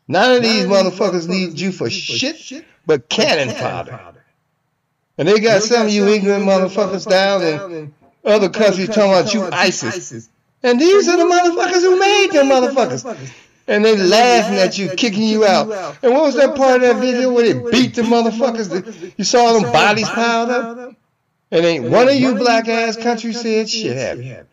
None 0.07 0.37
of 0.37 0.43
these 0.43 0.65
motherfuckers 0.65 1.29
need 1.29 1.61
you 1.61 1.71
for 1.73 1.91
shit 1.91 2.65
but 2.87 3.09
cannon 3.09 3.55
fodder. 3.55 4.01
And 5.19 5.29
they 5.29 5.41
got 5.41 5.63
some 5.63 5.87
of 5.87 5.93
you 5.93 6.07
ignorant 6.09 6.45
motherfuckers 6.45 7.09
down 7.09 7.43
in 7.43 7.95
other 8.25 8.49
countries 8.49 8.89
talking 8.89 9.11
about 9.11 9.35
you 9.35 9.45
ISIS. 9.45 10.31
And 10.63 10.81
these 10.81 11.09
are 11.09 11.17
the 11.17 11.25
motherfuckers 11.25 11.83
who 11.83 11.99
made 11.99 12.31
them 12.33 12.47
motherfuckers. 12.47 13.33
And 13.67 13.85
they 13.85 13.97
laughing 13.97 14.57
at 14.57 14.79
you, 14.79 14.89
kicking 14.89 15.25
you 15.25 15.45
out. 15.45 15.99
And 16.03 16.13
what 16.15 16.23
was 16.25 16.37
that 16.37 16.57
part 16.57 16.77
of 16.77 16.81
that 16.83 17.01
video 17.01 17.31
where 17.31 17.53
they 17.53 17.71
beat 17.71 17.95
the 17.95 18.03
motherfuckers? 18.03 19.13
You 19.19 19.25
saw 19.25 19.53
them 19.53 19.71
bodies 19.71 20.09
piled 20.09 20.51
up? 20.51 20.95
And 21.51 21.65
ain't 21.65 21.91
one 21.91 22.09
of 22.09 22.15
you 22.15 22.35
black 22.35 22.69
ass 22.69 22.97
countries 22.97 23.41
said 23.41 23.69
shit 23.69 23.97
happened. 23.97 24.47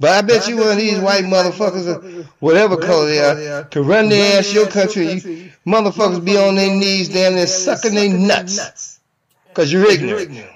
But 0.00 0.10
I 0.10 0.22
bet 0.22 0.48
you 0.48 0.56
one 0.56 0.68
of 0.68 0.76
these 0.76 1.00
white 1.00 1.24
motherfuckers, 1.24 2.24
whatever 2.38 2.76
color 2.76 3.06
they 3.06 3.48
are, 3.48 3.64
could 3.64 3.84
run 3.84 4.08
their 4.08 4.38
ass 4.38 4.54
your 4.54 4.68
country. 4.68 5.14
You 5.14 5.50
motherfuckers 5.66 6.24
be 6.24 6.36
on 6.36 6.54
their 6.54 6.74
knees 6.74 7.08
damn 7.08 7.34
near 7.34 7.48
sucking 7.48 7.94
their 7.94 8.16
nuts. 8.16 9.00
Because 9.48 9.72
you're 9.72 9.90
ignorant. 9.90 10.46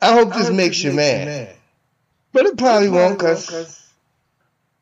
I 0.00 0.12
hope 0.12 0.32
this 0.32 0.50
makes 0.50 0.82
you 0.82 0.92
mad. 0.92 1.54
But 2.32 2.46
it 2.46 2.56
probably 2.56 2.88
won't 2.88 3.18
because 3.18 3.82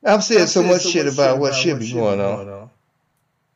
I've 0.04 0.22
said 0.22 0.49
so 0.49 0.62
much 0.62 0.82
shit 0.84 1.12
about 1.12 1.38
what 1.38 1.54
should 1.54 1.80
be 1.80 1.92
going 1.92 2.20
on. 2.20 2.70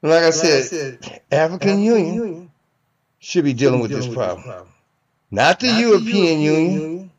Like 0.02 0.24
I 0.24 0.30
said, 0.30 1.22
African 1.30 1.80
Union 1.80 2.50
should 3.20 3.44
be 3.44 3.52
dealing 3.52 3.80
with 3.80 3.92
this 3.92 4.08
problem. 4.12 4.66
Not 5.30 5.60
the 5.60 5.68
European 5.68 6.40
Union. 6.40 7.10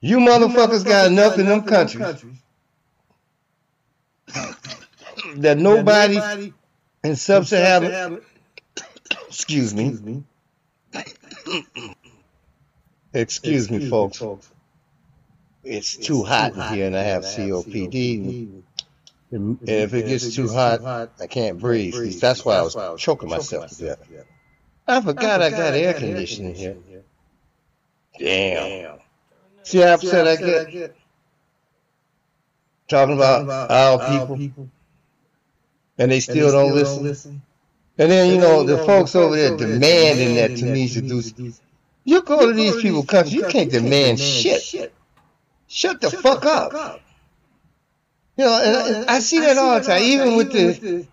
You 0.00 0.18
motherfuckers 0.18 0.84
got 0.84 1.10
enough 1.10 1.38
in 1.38 1.46
them 1.46 1.62
countries. 1.62 2.16
that 5.36 5.58
nobody 5.58 6.52
in 7.04 7.16
sub-Saharan, 7.16 8.20
excuse 9.28 9.74
me, 9.74 10.24
excuse 13.12 13.70
me, 13.70 13.88
folks, 13.88 14.22
it's 15.64 15.96
too 15.96 16.22
hot 16.22 16.54
in 16.54 16.74
here 16.74 16.86
and 16.86 16.96
I 16.96 17.02
have 17.02 17.22
COPD. 17.22 18.62
And 19.32 19.58
if 19.62 19.94
it 19.94 20.06
gets 20.06 20.34
too 20.34 20.48
hot, 20.48 21.10
I 21.20 21.26
can't 21.26 21.58
breathe. 21.58 22.20
That's 22.20 22.44
why 22.44 22.56
I 22.56 22.62
was 22.62 23.00
choking 23.00 23.28
myself 23.28 23.68
to 23.70 23.84
death. 23.84 24.10
I 24.86 25.00
forgot 25.00 25.42
I 25.42 25.50
got 25.50 25.74
air 25.74 25.94
conditioning 25.94 26.54
here. 26.54 26.76
Damn. 28.18 28.98
See 29.62 29.78
how 29.78 29.94
upset 29.94 30.26
I 30.26 30.36
get? 30.36 30.96
Talking 32.88 33.14
about 33.14 33.70
our 33.70 34.36
people. 34.36 34.68
And 35.98 36.10
they 36.10 36.20
still 36.20 36.50
don't 36.50 37.02
listen. 37.02 37.42
And 37.98 38.10
then, 38.10 38.32
you 38.32 38.38
know, 38.40 38.64
the 38.64 38.78
folks 38.78 39.14
over 39.14 39.36
there 39.36 39.56
demanding 39.56 40.36
that 40.36 40.56
Tunisia 40.56 41.02
do. 41.02 41.22
You 42.04 42.22
go 42.22 42.46
to 42.46 42.52
these 42.54 42.80
people 42.80 43.02
countries, 43.02 43.34
you 43.34 43.44
can't 43.44 43.70
demand 43.70 44.18
shit. 44.18 44.92
Shut 45.68 46.00
the 46.00 46.10
fuck 46.10 46.44
up. 46.46 47.00
You 48.36 48.46
know, 48.46 48.62
and 48.62 49.10
I 49.10 49.18
see 49.18 49.40
that 49.40 49.58
all 49.58 49.78
the 49.78 49.86
time, 49.86 50.02
even 50.02 50.36
with 50.36 50.50
the 50.50 51.06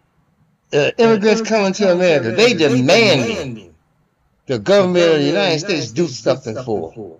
uh, 0.73 0.91
immigrants 0.97 1.41
coming 1.41 1.73
to 1.73 1.91
America. 1.91 2.31
They 2.31 2.53
demanding 2.53 3.75
the 4.45 4.59
government 4.59 5.11
of 5.11 5.19
the 5.19 5.25
United 5.25 5.59
States 5.59 5.91
do 5.91 6.07
something 6.07 6.55
for 6.63 6.91
them. 6.91 7.15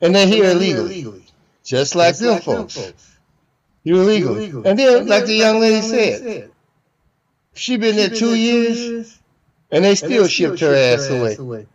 And 0.00 0.14
they're 0.14 0.26
here 0.26 0.44
illegally. 0.50 1.24
Just 1.64 1.94
like 1.94 2.16
them 2.16 2.40
folks. 2.40 2.78
You're 3.84 4.02
illegal. 4.02 4.66
And 4.66 4.78
then, 4.78 5.06
like 5.06 5.26
the 5.26 5.34
young 5.34 5.60
lady 5.60 5.80
said, 5.82 6.50
she 7.54 7.76
been 7.76 7.96
there 7.96 8.10
two 8.10 8.34
years, 8.34 9.18
and 9.70 9.84
they 9.84 9.94
still 9.94 10.26
shipped 10.28 10.60
her 10.60 10.74
ass 10.74 11.08
away. 11.08 11.66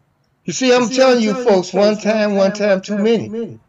You 0.45 0.53
see, 0.53 0.73
I'm 0.73 0.89
telling 0.89 1.21
you 1.21 1.33
folks, 1.33 1.73
one 1.73 1.97
time, 1.97 2.35
one 2.35 2.53
time 2.53 2.81
too 2.81 2.97
many. 2.97 3.59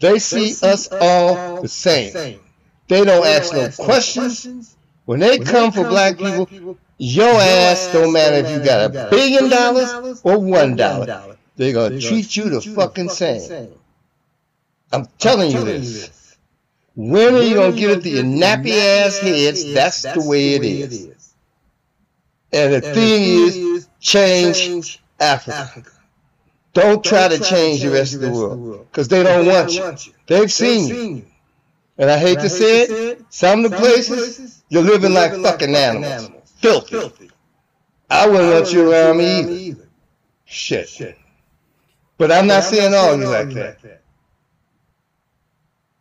They 0.00 0.18
see 0.18 0.54
us 0.66 0.88
all 0.90 1.62
the 1.62 1.68
same. 1.68 2.40
They 2.88 3.04
don't 3.04 3.26
ask 3.26 3.52
no 3.52 3.68
questions. 3.70 4.76
When 5.06 5.20
they 5.20 5.38
come 5.38 5.72
for 5.72 5.84
black 5.84 6.18
people, 6.18 6.78
your 6.98 7.28
ass 7.28 7.92
don't 7.92 8.12
matter 8.12 8.46
if 8.46 8.50
you 8.50 8.64
got 8.64 8.94
a 8.94 9.08
billion 9.10 9.48
dollars 9.48 10.20
or 10.24 10.38
one 10.38 10.76
dollar. 10.76 11.36
They're 11.56 11.72
gonna 11.72 12.00
treat 12.00 12.36
you 12.36 12.48
the 12.48 12.60
fucking 12.60 13.08
same. 13.10 13.70
I'm 14.94 15.06
telling 15.18 15.50
you 15.50 15.64
this. 15.64 16.36
When 16.94 17.34
are 17.34 17.42
you 17.42 17.56
gonna 17.56 17.76
get 17.76 17.98
it 17.98 18.02
to 18.04 18.08
your 18.08 18.22
nappy 18.22 18.70
ass 18.70 19.18
heads? 19.18 19.74
That's 19.74 20.02
the 20.02 20.22
way 20.24 20.54
it 20.54 20.64
is. 20.64 21.34
And 22.52 22.72
the 22.72 22.80
thing 22.80 23.22
is, 23.22 23.88
change 23.98 25.02
Africa. 25.18 25.90
Don't 26.72 27.02
try 27.02 27.26
to 27.28 27.38
change 27.40 27.82
the 27.82 27.90
rest 27.90 28.14
of 28.14 28.20
the 28.20 28.30
world 28.30 28.86
because 28.90 29.08
they 29.08 29.24
don't 29.24 29.46
want 29.46 29.74
you. 29.74 30.12
They've 30.26 30.52
seen 30.52 30.88
you. 30.88 31.26
And 31.98 32.10
I 32.10 32.18
hate 32.18 32.40
to 32.40 32.48
say 32.48 32.82
it, 32.82 33.24
some 33.30 33.64
of 33.64 33.70
the 33.70 33.76
places 33.76 34.62
you're 34.68 34.82
living 34.82 35.12
like 35.12 35.32
fucking 35.32 35.74
animals. 35.74 36.52
Filthy. 36.56 37.30
I 38.10 38.28
wouldn't 38.28 38.52
want 38.52 38.72
you 38.72 38.90
around 38.90 39.18
me 39.18 39.40
either. 39.68 39.88
Shit. 40.44 41.16
But 42.18 42.30
I'm 42.30 42.46
not 42.46 42.62
saying 42.62 42.94
all 42.94 43.14
of 43.14 43.20
you 43.20 43.28
like 43.28 43.50
that. 43.50 44.02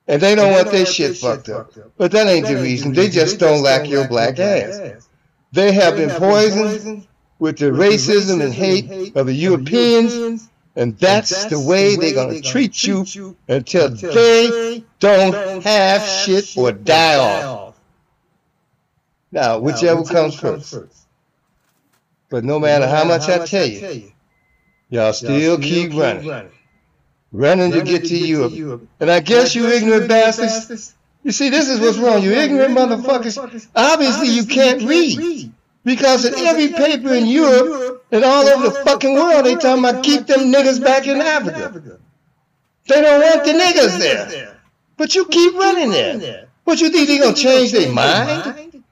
And 0.08 0.22
they 0.22 0.36
don't 0.36 0.52
want 0.52 0.72
their 0.72 0.86
shit 0.86 1.16
fucked 1.18 1.50
up. 1.50 1.72
But 1.98 2.12
that 2.12 2.28
ain't 2.28 2.48
the 2.48 2.56
reason. 2.56 2.94
They 2.94 3.10
just 3.10 3.40
don't 3.40 3.64
like 3.64 3.90
your 3.90 4.08
black 4.08 4.40
ass. 4.40 5.08
They 5.52 5.72
have 5.72 5.96
been 5.96 6.10
poisoned 6.10 7.08
with 7.40 7.58
the 7.58 7.68
racism 7.68 8.42
and 8.44 8.54
hate 8.54 9.16
of 9.16 9.28
the 9.28 9.34
Europeans 9.34 10.50
and 10.76 10.98
that's 10.98 11.46
the 11.46 11.60
way 11.60 11.96
they're 11.96 12.14
going 12.14 12.42
to 12.42 12.50
treat 12.50 12.84
you 12.84 13.06
until 13.48 13.90
they 13.90 14.84
don't 15.00 15.64
have 15.64 16.02
shit 16.02 16.58
or 16.58 16.72
die 16.72 17.16
off. 17.16 17.80
Now, 19.32 19.60
whichever 19.60 20.04
comes 20.04 20.40
first. 20.40 20.76
But 22.30 22.44
no 22.44 22.60
matter 22.60 22.88
how 22.88 23.04
much 23.04 23.30
I 23.30 23.46
tell 23.46 23.66
you, 23.66 24.12
y'all 24.90 25.14
still 25.14 25.60
keep 25.60 25.94
running. 25.94 26.28
Running 26.28 26.52
to 27.34 27.82
get 27.84 28.06
to 28.06 28.18
Europe. 28.18 28.88
And 29.00 29.10
I 29.12 29.20
guess 29.20 29.56
you 29.56 29.68
ignorant 29.68 30.08
bastards. 30.08 30.94
You 31.24 31.32
see, 31.32 31.50
this 31.50 31.70
is 31.70 31.80
what's 31.80 31.98
wrong. 31.98 32.22
You 32.22 32.32
ignorant 32.32 32.76
motherfuckers. 32.78 33.68
Obviously, 33.76 34.28
you 34.30 34.46
can't 34.46 34.84
read. 34.84 35.52
Because 35.86 36.24
in 36.24 36.34
every 36.36 36.70
paper 36.70 37.14
in 37.14 37.26
Europe 37.26 38.06
and 38.12 38.24
all 38.24 38.48
over 38.48 38.70
the 38.70 38.84
fucking 38.86 39.16
world, 39.16 39.46
they 39.46 39.56
talking 39.56 39.84
about 39.84 40.04
keep 40.04 40.28
them 40.28 40.52
niggas 40.52 40.82
back 40.82 41.08
in 41.08 41.20
Africa. 41.20 42.00
They 42.88 43.02
don't 43.02 43.22
want 43.22 43.46
the 43.46 43.52
niggas 43.52 44.00
there. 44.00 44.60
But 44.96 45.16
you 45.16 45.26
keep 45.26 45.54
running 45.56 45.92
there. 45.92 46.48
What 46.64 46.80
you 46.80 46.90
think 46.90 47.08
they 47.10 47.18
gonna 47.18 47.36
change 47.36 47.74
their 47.74 47.92
mind? 47.92 48.84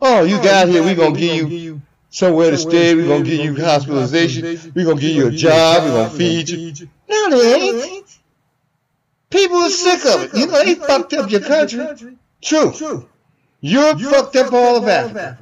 Oh, 0.00 0.24
you 0.24 0.42
got 0.42 0.68
here, 0.68 0.82
we 0.82 0.94
gonna 0.94 1.14
give 1.14 1.52
you 1.52 1.80
somewhere 2.10 2.50
to 2.50 2.56
stay, 2.56 2.94
We're 2.94 3.06
gonna 3.06 3.24
give 3.24 3.44
you 3.44 3.62
hospitalization, 3.62 4.72
We're 4.74 4.86
gonna 4.86 5.00
give 5.00 5.14
you 5.14 5.26
a 5.28 5.30
job, 5.30 5.84
We're 5.84 6.04
gonna 6.04 6.10
feed 6.10 6.48
you. 6.48 6.88
No, 7.12 7.30
they 7.30 7.60
ain't. 7.60 8.18
People 9.30 9.58
are 9.58 9.70
sick 9.70 10.04
of 10.06 10.22
it. 10.24 10.34
You 10.34 10.46
know, 10.46 10.64
they 10.64 10.74
fucked 10.74 11.12
up 11.14 11.30
your 11.30 11.40
country. 11.40 12.16
True. 12.40 12.72
True. 12.72 13.08
Europe 13.60 14.00
fucked 14.00 14.36
up 14.36 14.52
all 14.52 14.76
of 14.76 14.88
Africa. 14.88 15.38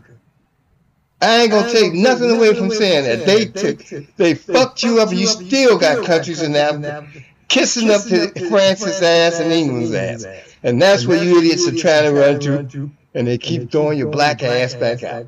I 1.23 1.43
ain't 1.43 1.51
gonna 1.51 1.71
take 1.71 1.93
nothing 1.93 2.31
away 2.31 2.55
from 2.55 2.71
saying 2.71 3.05
that. 3.05 3.27
They 3.27 3.45
took, 3.47 4.17
they 4.17 4.35
fucked 4.35 4.83
you 4.83 5.01
up, 5.01 5.11
and 5.11 5.19
you 5.19 5.27
still 5.27 5.79
got 5.79 6.05
countries 6.05 6.43
in 6.43 6.57
Africa 6.57 7.07
kissing 7.49 7.91
up 7.91 8.03
to 8.05 8.49
France's 8.49 9.03
ass 9.03 9.41
and 9.41 9.53
England's 9.53 9.93
ass, 9.93 10.25
and 10.63 10.81
that's 10.81 11.05
where 11.05 11.23
you 11.23 11.39
idiots 11.39 11.69
are 11.69 11.77
trying 11.77 12.05
to 12.05 12.13
run 12.19 12.69
to, 12.69 12.91
and 13.13 13.27
they 13.27 13.37
keep 13.39 13.71
throwing 13.71 13.99
your 13.99 14.09
black 14.09 14.43
ass 14.43 14.75
back 14.75 15.03
out, 15.03 15.27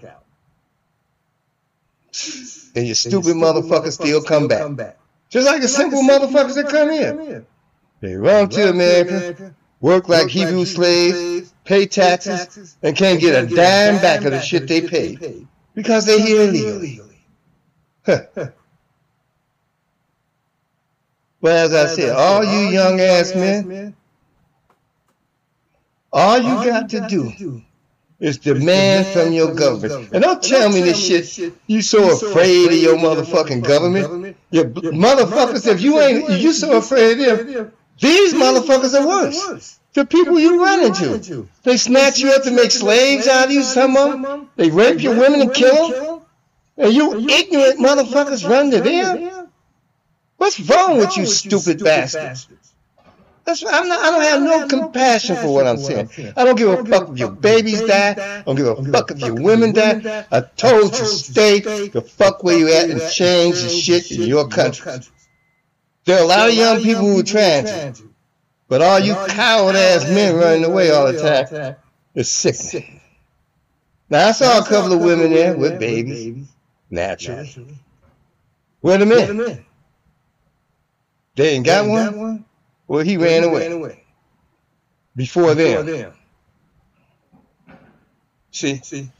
and 2.74 2.86
your 2.86 2.94
stupid 2.94 3.36
motherfuckers 3.36 3.92
still 3.92 4.22
come 4.22 4.48
back, 4.48 4.96
just 5.32 5.46
like 5.46 5.62
the 5.62 5.68
simple 5.68 6.02
motherfuckers 6.02 6.56
that 6.56 6.68
come 6.68 6.90
in. 6.90 7.46
They 8.00 8.16
run 8.16 8.50
to 8.50 8.68
America, 8.68 9.54
work 9.80 10.08
like 10.08 10.28
Hebrew 10.28 10.66
slaves, 10.66 11.54
pay 11.64 11.86
taxes, 11.86 12.76
and 12.82 12.94
can't 12.94 13.18
get 13.18 13.42
a 13.42 13.46
dime 13.46 14.00
back 14.02 14.24
of 14.24 14.32
the 14.32 14.40
shit 14.40 14.68
they 14.68 14.82
paid 14.82 15.46
because 15.74 16.04
they're 16.04 16.20
here 16.20 16.42
illegally. 16.42 17.00
Huh. 18.04 18.24
But 21.40 21.52
as 21.52 21.74
I 21.74 21.86
said, 21.86 22.10
all 22.10 22.44
you 22.44 22.68
young 22.68 23.00
ass 23.00 23.34
men, 23.34 23.96
all 26.12 26.36
you 26.36 26.70
got 26.70 26.90
to 26.90 27.06
do 27.08 27.62
is 28.22 28.38
demand 28.38 29.04
from 29.08 29.32
your 29.32 29.52
government. 29.52 30.12
And 30.12 30.22
don't 30.22 30.40
tell 30.40 30.70
me 30.70 30.80
this 30.80 31.04
shit. 31.04 31.52
You 31.66 31.82
so 31.82 32.12
afraid 32.14 32.66
of 32.66 32.78
your 32.78 32.96
motherfucking 32.96 33.64
government. 33.66 34.36
Your 34.50 34.66
motherfuckers, 34.66 35.66
if 35.66 35.80
you 35.82 35.98
ain't, 36.00 36.30
you 36.40 36.52
so 36.52 36.76
afraid 36.78 37.20
of 37.20 37.46
them, 37.46 37.72
these 37.98 38.32
motherfuckers 38.32 38.98
are 38.98 39.06
worse. 39.06 39.78
The 39.94 40.06
people 40.06 40.38
you 40.38 40.62
run 40.62 40.84
into. 40.84 41.48
They 41.64 41.76
snatch 41.76 42.20
you 42.20 42.30
up 42.30 42.44
to 42.44 42.52
make 42.52 42.70
slaves 42.70 43.26
out 43.26 43.46
of 43.46 43.50
you, 43.50 43.62
some 43.62 43.96
of 43.96 44.22
them. 44.22 44.48
They 44.54 44.70
rape 44.70 45.02
your 45.02 45.18
women 45.18 45.40
and 45.40 45.52
kill 45.52 45.90
them. 45.90 46.20
And 46.78 46.92
you 46.92 47.28
ignorant 47.28 47.80
motherfuckers 47.80 48.48
run 48.48 48.70
to 48.70 48.80
them. 48.80 49.48
What's 50.36 50.60
wrong 50.60 50.98
with 50.98 51.16
you 51.16 51.26
stupid 51.26 51.82
bastards? 51.82 52.48
That's 53.44 53.64
I'm 53.66 53.88
not, 53.88 53.98
I 53.98 54.10
don't 54.10 54.22
have 54.22 54.42
no 54.42 54.68
compassion 54.68 55.36
for 55.36 55.52
what 55.52 55.66
I'm 55.66 55.76
saying. 55.76 56.10
I 56.36 56.44
don't 56.44 56.56
give 56.56 56.68
a 56.68 56.84
fuck 56.84 57.10
if 57.10 57.18
your 57.18 57.32
babies 57.32 57.82
die. 57.82 58.14
I 58.38 58.42
don't 58.42 58.56
give 58.56 58.66
a 58.66 58.84
fuck 58.84 59.10
if 59.10 59.20
your 59.20 59.34
women 59.34 59.72
die. 59.72 60.26
I 60.30 60.40
told 60.42 60.96
you 60.96 61.04
stay 61.06 61.58
the 61.88 62.02
fuck 62.02 62.44
where 62.44 62.56
you 62.56 62.72
at 62.72 62.90
and 62.90 63.00
change 63.10 63.60
the 63.62 63.68
shit 63.68 64.10
in 64.12 64.22
your 64.22 64.48
country. 64.48 64.92
There 66.04 66.18
are 66.18 66.24
a 66.24 66.26
lot 66.26 66.48
of 66.48 66.54
young 66.54 66.82
people 66.82 67.02
who 67.02 67.20
are 67.20 67.24
trying 67.24 67.64
to, 67.94 68.10
but 68.68 68.80
all 68.80 68.98
you 69.00 69.14
coward 69.28 69.76
ass 69.76 70.04
men 70.08 70.36
running 70.36 70.64
away 70.64 70.90
all 70.90 71.12
the 71.12 71.20
time 71.20 71.76
is 72.14 72.30
sickening. 72.30 73.00
Now 74.08 74.28
I 74.28 74.32
saw 74.32 74.60
a 74.60 74.64
couple 74.64 74.92
of 74.92 75.00
women 75.00 75.32
there 75.32 75.56
with 75.56 75.80
babies, 75.80 76.46
naturally. 76.90 77.50
Where 78.80 78.98
the 78.98 79.06
men? 79.06 79.64
They 81.34 81.54
ain't 81.54 81.66
got 81.66 81.88
one. 81.88 82.44
Well, 82.92 83.02
he 83.02 83.16
ran 83.16 83.42
away. 83.42 84.04
Before 85.16 85.54
Before 85.54 85.54
them. 85.54 86.12
See? 88.50 89.10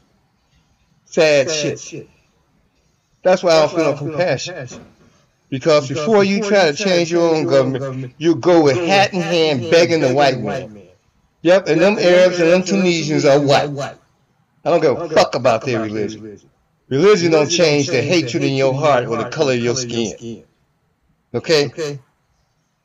Sad 1.05 1.49
shit. 1.49 2.07
That's 3.23 3.41
why 3.41 3.53
I 3.53 3.59
don't 3.61 3.71
feel 3.71 3.85
no 3.85 3.97
compassion. 3.97 4.67
Because 5.49 5.89
before 5.89 6.23
you 6.23 6.43
try 6.43 6.71
to 6.71 6.77
change 6.77 7.11
your 7.11 7.33
own 7.33 7.45
government, 7.45 8.13
you 8.19 8.35
go 8.35 8.61
with 8.61 8.77
hat 8.77 9.11
in 9.11 9.21
hand 9.21 9.71
begging 9.71 10.01
the 10.01 10.13
white 10.13 10.39
man. 10.39 10.89
Yep, 11.41 11.67
and 11.67 11.81
them 11.81 11.97
Arabs 11.97 12.39
and 12.39 12.51
them 12.51 12.61
Tunisians 12.61 13.25
are 13.25 13.41
white. 13.41 13.71
I 14.63 14.69
don't 14.69 14.81
give 14.81 14.99
a 14.99 15.09
fuck 15.09 15.33
about 15.33 15.65
their 15.65 15.81
religion. 15.81 16.39
Religion 16.89 17.31
don't 17.31 17.49
change 17.49 17.87
the 17.87 18.03
hatred 18.03 18.43
in 18.43 18.53
your 18.53 18.75
heart 18.75 19.07
or 19.07 19.17
the 19.17 19.29
color 19.29 19.53
of 19.53 19.59
your 19.59 19.75
skin. 19.75 20.43
Okay? 21.33 21.65
Okay? 21.65 21.99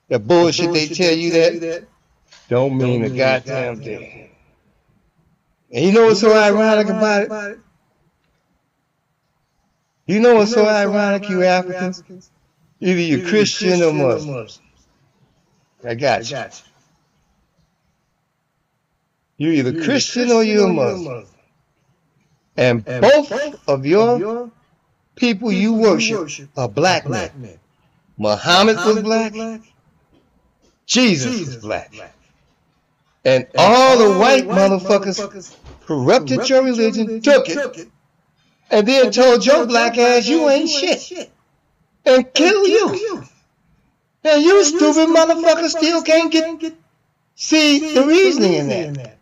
That 0.09 0.27
bullshit 0.27 0.73
they 0.73 0.87
tell 0.89 1.15
you 1.15 1.31
that 1.33 1.87
don't 2.49 2.77
mean 2.77 3.05
a 3.05 3.11
goddamn 3.11 3.77
thing. 3.83 4.31
And 5.71 5.85
you 5.85 5.93
know 5.93 6.07
what's 6.07 6.21
so 6.21 6.33
ironic 6.35 6.89
about 6.89 7.23
it? 7.25 7.59
You 10.07 10.21
know 10.21 10.37
what's 10.37 10.53
so 10.53 10.67
ironic, 10.67 11.29
you 11.29 11.45
Africans? 11.45 12.31
Either 12.81 13.01
you're 13.01 13.29
Christian 13.29 13.83
or 13.83 13.93
Muslim. 13.93 14.49
I 15.85 15.95
got 15.95 16.31
you. 16.31 16.39
You're 19.37 19.53
either 19.53 19.85
Christian 19.85 20.31
or 20.31 20.43
you're 20.43 20.69
a 20.69 20.73
Muslim. 20.73 21.27
And 22.57 22.85
both 22.85 23.69
of 23.69 23.85
your 23.85 24.51
people 25.17 25.53
you 25.53 25.75
worship 25.75 26.49
are 26.57 26.69
black 26.69 27.07
men. 27.07 27.59
Muhammad 28.17 28.77
was 28.77 29.03
black. 29.03 29.35
Jesus 30.89 31.47
was 31.47 31.57
black. 31.57 31.93
And 33.25 33.47
all 33.57 33.99
the 33.99 34.19
white 34.19 34.49
motherfuckers 34.49 35.55
corrupted 35.87 36.49
your 36.49 36.65
religion, 36.65 37.21
took 37.21 37.49
it, 37.49 37.89
and 38.71 38.89
then 38.89 39.13
told 39.13 39.45
your 39.45 39.67
black 39.67 39.99
ass 39.99 40.27
you 40.27 40.49
ain't 40.49 40.69
shit. 40.69 41.31
And 42.07 42.33
kill 42.33 42.67
you. 42.67 43.23
And 44.25 44.43
you 44.43 44.65
stupid 44.65 45.09
motherfuckers 45.15 45.77
still 45.77 46.03
can't 46.03 46.33
get 46.33 46.75
see 47.35 47.95
the 47.95 48.05
reasoning 48.07 48.55
in 48.55 48.95
that. 48.95 49.19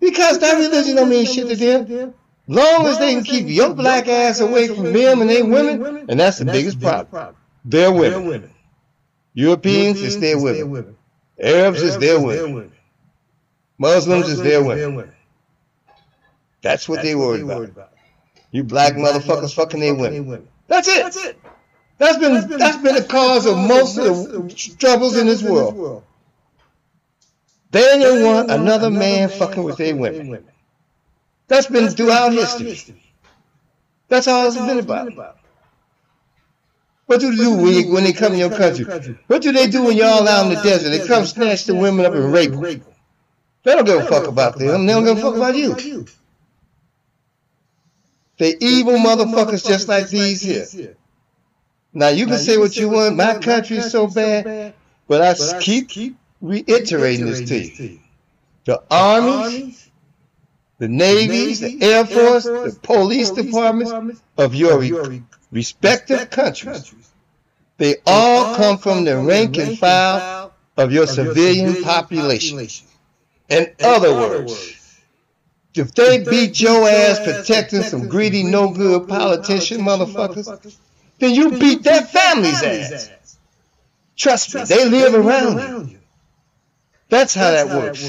Because 0.00 0.38
that 0.38 0.54
religion 0.54 0.96
don't 0.96 1.10
mean 1.10 1.26
shit 1.26 1.48
to 1.48 1.56
them. 1.56 2.14
Long 2.48 2.86
as 2.86 2.98
they 2.98 3.14
can 3.14 3.24
keep 3.24 3.48
your 3.48 3.74
black 3.74 4.08
ass 4.08 4.40
away 4.40 4.68
from 4.68 4.92
them 4.92 5.20
and 5.20 5.28
they 5.28 5.42
women, 5.42 6.06
and 6.08 6.18
that's 6.18 6.38
the 6.38 6.46
biggest 6.46 6.80
problem. 6.80 7.36
They're 7.66 7.92
women. 7.92 8.50
Europeans 9.36 10.00
is 10.00 10.18
their 10.18 10.40
women. 10.40 10.96
Arabs 11.38 11.82
is 11.82 11.98
their 11.98 12.18
women. 12.18 12.72
Muslims 13.78 14.28
is 14.30 14.40
their 14.40 14.64
women. 14.64 15.12
That's 16.62 16.88
what 16.88 17.02
they 17.02 17.14
worried 17.14 17.42
about. 17.42 17.92
You 18.50 18.64
black 18.64 18.94
motherfuckers 18.94 19.54
fucking 19.54 19.80
their 19.80 19.94
women. 19.94 20.48
That's 20.68 20.88
it. 20.88 21.38
That's 21.98 22.18
been 22.18 22.48
that's 22.58 22.78
been 22.78 22.94
the 22.94 23.04
cause 23.04 23.44
of 23.46 23.58
most 23.58 23.98
of 23.98 24.32
the 24.32 24.74
troubles 24.78 25.18
in 25.18 25.26
this 25.26 25.42
world. 25.42 26.02
They 27.72 27.82
didn't 27.82 28.24
want 28.24 28.50
another 28.50 28.90
man 28.90 29.28
fucking 29.28 29.62
with 29.62 29.76
their 29.76 29.94
women. 29.96 30.46
That's 31.46 31.66
been 31.66 31.90
throughout 31.90 32.32
history. 32.32 33.02
That's 34.08 34.28
all 34.28 34.46
it's 34.46 34.56
been 34.56 34.78
about. 34.78 35.38
What 37.06 37.20
do 37.20 37.30
they 37.30 37.36
do 37.36 37.56
when, 37.56 37.72
you, 37.72 37.92
when 37.92 38.04
they 38.04 38.12
come 38.12 38.32
in 38.32 38.38
your 38.40 38.50
country? 38.50 38.84
What 39.28 39.42
do 39.42 39.52
they 39.52 39.68
do 39.68 39.84
when 39.84 39.96
you're 39.96 40.06
all 40.06 40.26
out 40.26 40.46
in 40.46 40.54
the 40.54 40.62
desert? 40.62 40.90
They 40.90 41.06
come 41.06 41.24
snatch 41.24 41.64
the 41.64 41.74
women 41.74 42.04
up 42.04 42.12
and 42.12 42.32
rape 42.32 42.50
them. 42.50 42.62
They 42.62 43.74
don't 43.74 43.84
give 43.84 44.00
a 44.00 44.06
fuck 44.06 44.26
about 44.26 44.58
them. 44.58 44.86
They 44.86 44.92
don't 44.92 45.04
give 45.04 45.18
a 45.18 45.20
fuck 45.20 45.36
about 45.36 45.56
you. 45.56 46.06
They 48.38 48.56
evil 48.60 48.94
motherfuckers 48.94 49.66
just 49.66 49.88
like 49.88 50.08
these 50.08 50.42
here. 50.42 50.96
Now 51.92 52.08
you 52.08 52.26
can 52.26 52.38
say 52.38 52.58
what 52.58 52.76
you 52.76 52.90
want. 52.90 53.16
My 53.16 53.38
country 53.38 53.78
is 53.78 53.90
so 53.90 54.06
bad, 54.06 54.74
but 55.08 55.22
I 55.22 55.60
keep 55.60 56.16
reiterating 56.40 57.26
this 57.26 57.48
to 57.48 57.58
you. 57.58 58.00
The 58.64 58.82
armies, 58.90 59.90
the 60.78 60.88
navies, 60.88 61.60
the 61.60 61.78
air 61.80 62.04
force, 62.04 62.44
the 62.44 62.78
police 62.82 63.30
departments 63.30 64.22
of 64.36 64.54
your 64.54 64.82
respective 65.56 66.28
countries, 66.30 66.92
they 67.78 67.96
all 68.06 68.54
come 68.56 68.76
from 68.78 69.04
the 69.04 69.16
rank 69.16 69.56
and 69.56 69.78
file 69.78 70.52
of 70.76 70.92
your 70.92 71.06
civilian 71.06 71.82
population. 71.82 72.68
In 73.48 73.74
other 73.82 74.12
words, 74.12 75.00
if 75.74 75.94
they 75.94 76.22
beat 76.22 76.60
your 76.60 76.88
ass 76.88 77.18
protecting 77.24 77.82
some 77.82 78.06
greedy, 78.08 78.42
no 78.42 78.70
good 78.70 79.08
politician 79.08 79.80
motherfuckers, 79.80 80.76
then 81.18 81.34
you 81.34 81.58
beat 81.58 81.82
their 81.82 82.02
family's 82.02 82.62
ass. 82.62 83.38
Trust 84.14 84.54
me, 84.54 84.64
they 84.64 84.88
live 84.88 85.14
around 85.14 85.88
you. 85.90 85.98
That's 87.08 87.34
how 87.34 87.50
that 87.50 87.68
works. 87.68 88.02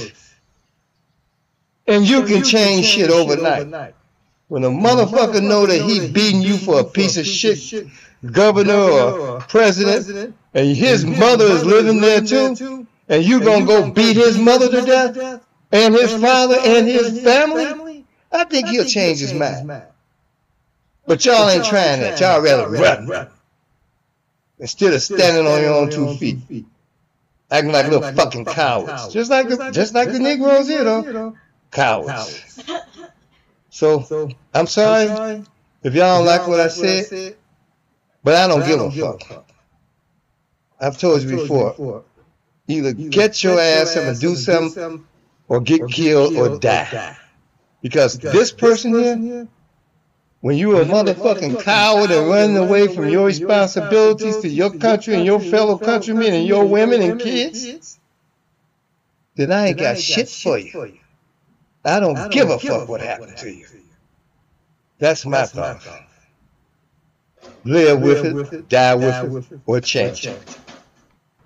And 1.88 2.08
you 2.08 2.24
can 2.24 2.44
change 2.44 2.86
shit 2.86 3.10
overnight. 3.10 3.96
When 4.48 4.64
a 4.64 4.70
motherfucker 4.70 5.44
know 5.44 5.66
that 5.66 5.82
he 5.82 6.08
beating 6.08 6.42
you 6.42 6.58
for 6.58 6.80
a 6.80 6.84
piece 6.84 7.18
of 7.18 7.26
shit, 7.26 7.88
governor 8.32 8.74
or 8.74 9.42
president, 9.42 10.36
and 10.54 10.76
his 10.76 11.06
mother 11.06 11.46
is 11.46 11.66
living 11.66 12.00
there 12.00 12.22
too, 12.22 12.88
and 13.10 13.24
you 13.24 13.42
gonna 13.42 13.66
go 13.66 13.92
beat 13.92 14.16
his 14.16 14.38
mother 14.38 14.70
to 14.70 14.86
death, 14.86 15.44
and 15.72 15.94
his 15.94 16.14
father 16.14 16.58
and 16.64 16.88
his 16.88 17.22
family, 17.22 18.06
I 18.32 18.46
think 18.46 18.70
he'll 18.70 18.86
change 18.86 19.20
his 19.20 19.34
mind. 19.34 19.70
But 21.06 21.26
y'all 21.26 21.50
ain't 21.50 21.66
trying 21.66 22.02
that. 22.02 22.20
Y'all 22.20 22.42
rather 22.42 22.70
run. 22.70 23.30
Instead 24.60 24.94
of 24.94 25.02
standing 25.02 25.46
on 25.46 25.62
your 25.62 25.74
own 25.74 25.90
two 25.90 26.16
feet. 26.16 26.66
Acting 27.50 27.72
like 27.72 27.88
little 27.88 28.12
fucking 28.12 28.46
cowards. 28.46 29.14
Just 29.14 29.30
like 29.30 29.48
the, 29.48 29.72
just 29.72 29.94
like 29.94 30.12
the 30.12 30.20
Negroes 30.20 30.68
here, 30.68 30.84
though. 30.84 31.36
Cowards. 31.72 32.64
So, 33.78 34.34
I'm 34.56 34.66
sorry 34.66 35.44
if 35.84 35.94
y'all 35.94 36.18
don't 36.18 36.26
like 36.26 36.48
what 36.48 36.60
I 36.60 36.68
said, 36.68 37.36
but 38.24 38.34
I 38.34 38.48
don't 38.48 38.66
give 38.66 38.82
a 38.82 38.90
fuck. 38.90 39.46
I've 40.80 40.98
told 40.98 41.22
you 41.22 41.38
before. 41.38 42.04
Either 42.68 42.94
get 42.94 43.44
your 43.44 43.60
ass 43.60 43.96
up 43.96 44.06
and 44.06 44.20
do 44.20 44.36
something, 44.36 45.06
or 45.48 45.62
get 45.62 45.88
killed 45.90 46.36
or 46.36 46.58
die. 46.58 47.18
Because 47.84 48.18
this 48.18 48.52
person 48.52 48.94
here, 48.96 49.48
When 50.42 50.58
you 50.58 50.78
a 50.78 50.86
motherfucking 50.86 51.62
coward 51.64 52.10
and 52.10 52.30
running 52.30 52.58
away 52.58 52.88
from 52.88 53.10
your 53.10 53.28
responsibilities 53.28 54.38
to 54.40 54.50
your 54.50 54.72
country 54.72 55.14
and 55.14 55.26
your 55.26 55.40
fellow 55.40 55.78
countrymen 55.78 56.34
and 56.34 56.48
your 56.48 56.66
women 56.66 57.02
and 57.04 57.22
kids, 57.22 58.00
then 59.36 59.52
I 59.52 59.68
ain't 59.68 59.78
got 59.78 60.00
shit 60.00 60.30
for 60.30 60.58
you. 60.58 60.98
I 61.88 62.00
don't 62.00 62.32
give 62.32 62.50
a 62.50 62.60
fuck 62.60 62.88
what 62.90 63.02
happened 63.02 63.38
to 63.38 63.52
you. 63.52 63.66
That's 65.00 65.26
my 65.26 65.44
thought. 65.46 65.82
Live 67.64 68.02
with 68.02 68.26
it, 68.54 68.70
die 68.70 68.96
with 68.96 69.52
it, 69.52 69.60
or 69.66 69.80
change 69.80 70.28
it. 70.28 70.60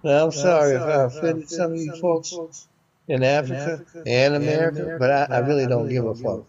Now, 0.04 0.26
I'm 0.26 0.32
sorry 0.32 0.76
if 0.76 0.82
I 0.82 1.04
offended 1.04 1.50
some 1.50 1.74
of 1.74 1.78
you 1.78 1.96
folks 1.98 2.68
in 3.08 3.24
Africa 3.24 3.86
and 4.06 4.36
America, 4.36 4.98
but 5.00 5.12
I, 5.12 5.36
I 5.36 5.40
really 5.40 5.68
don't 5.68 5.90
give 5.90 6.06
a 6.06 6.16
fuck. 6.16 6.46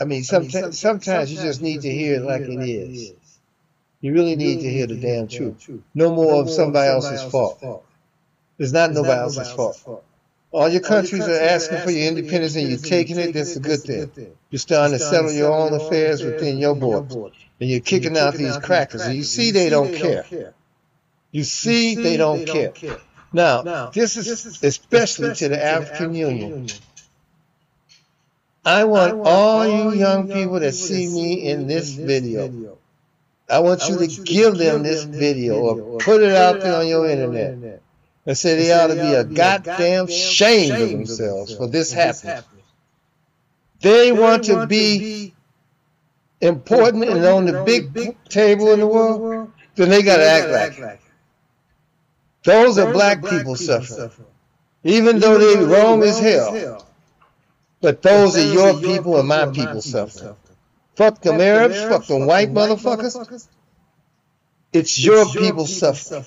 I 0.00 0.04
mean, 0.04 0.24
sometimes, 0.24 0.78
sometimes 0.78 1.32
you 1.32 1.40
just 1.40 1.62
need 1.62 1.82
to 1.82 1.90
hear 1.90 2.16
it 2.16 2.22
like 2.24 2.42
it 2.42 2.60
is. 2.68 3.14
You 4.00 4.12
really 4.12 4.36
need 4.36 4.60
to 4.60 4.70
hear 4.70 4.86
the 4.86 4.96
damn 4.96 5.28
truth. 5.28 5.70
No 5.94 6.14
more 6.14 6.42
of 6.42 6.50
somebody 6.50 6.90
else's 6.90 7.22
fault. 7.22 7.84
It's 8.58 8.72
not 8.72 8.92
nobody 8.92 9.20
else's 9.20 9.50
fault. 9.52 10.04
All 10.54 10.68
your 10.68 10.82
countries 10.82 11.26
are 11.26 11.32
asking 11.32 11.78
for 11.78 11.90
your 11.90 12.06
independence 12.06 12.54
and 12.54 12.68
you're 12.68 12.78
taking 12.78 13.18
it, 13.18 13.32
that's 13.32 13.56
a 13.56 13.60
good 13.60 13.80
thing. 13.80 14.36
You're 14.50 14.60
starting 14.60 14.96
to 14.96 15.02
settle 15.02 15.32
your 15.32 15.52
own 15.52 15.74
affairs 15.74 16.22
within 16.22 16.58
your 16.58 16.76
borders. 16.76 17.16
And 17.60 17.68
you're 17.68 17.80
kicking 17.80 18.16
out 18.16 18.34
these 18.34 18.56
crackers. 18.58 19.02
And 19.02 19.16
you 19.16 19.24
see 19.24 19.50
they 19.50 19.68
don't 19.68 19.92
care. 19.92 20.54
You 21.32 21.42
see 21.42 21.96
they 21.96 22.16
don't 22.16 22.46
care. 22.46 22.72
Now, 23.32 23.90
this 23.90 24.16
is 24.16 24.62
especially 24.62 25.34
to 25.34 25.48
the 25.48 25.60
African 25.60 26.14
Union. 26.14 26.68
I 28.64 28.84
want 28.84 29.22
all 29.24 29.66
you 29.66 29.98
young 29.98 30.28
people 30.28 30.60
that 30.60 30.72
see 30.72 31.08
me 31.08 31.50
in 31.50 31.66
this 31.66 31.90
video, 31.90 32.78
I 33.50 33.58
want 33.58 33.88
you 33.88 33.98
to 33.98 34.22
give 34.22 34.56
them 34.56 34.84
this 34.84 35.02
video 35.02 35.56
or 35.56 35.98
put 35.98 36.22
it 36.22 36.32
out 36.32 36.60
there 36.60 36.76
on 36.76 36.86
your 36.86 37.10
internet 37.10 37.82
and 38.26 38.36
said 38.36 38.58
they 38.58 38.72
ought 38.72 38.88
to 38.88 38.94
be 38.94 39.14
a 39.14 39.24
goddamn 39.24 40.08
shame 40.08 40.72
of 40.72 40.90
themselves 40.90 41.54
for 41.54 41.66
this 41.66 41.92
happening. 41.92 42.42
They 43.80 44.12
want 44.12 44.44
to 44.44 44.66
be 44.66 45.34
important 46.40 47.04
and 47.04 47.24
on 47.24 47.44
the 47.46 47.62
big 47.64 47.92
big 47.92 48.16
table 48.24 48.72
in 48.72 48.80
the 48.80 48.86
world, 48.86 49.52
then 49.74 49.88
they 49.90 50.02
got 50.02 50.16
to 50.16 50.24
act 50.24 50.50
like 50.50 50.78
it. 50.78 51.00
Those 52.44 52.78
are 52.78 52.92
black 52.92 53.24
people 53.24 53.56
suffering, 53.56 54.10
even 54.82 55.18
though 55.18 55.38
they're 55.38 55.66
wrong 55.66 56.02
as 56.02 56.18
hell. 56.18 56.86
But 57.80 58.00
those 58.02 58.36
are 58.36 58.52
your 58.52 58.80
people 58.80 59.18
and 59.18 59.28
my 59.28 59.46
people 59.46 59.82
suffering. 59.82 60.36
Fuck 60.96 61.20
them 61.22 61.40
Arabs, 61.40 61.82
fuck 61.82 62.06
them 62.06 62.26
white 62.26 62.52
motherfuckers. 62.52 63.48
It's 64.72 65.02
your 65.02 65.26
people 65.26 65.66
suffering. 65.66 66.24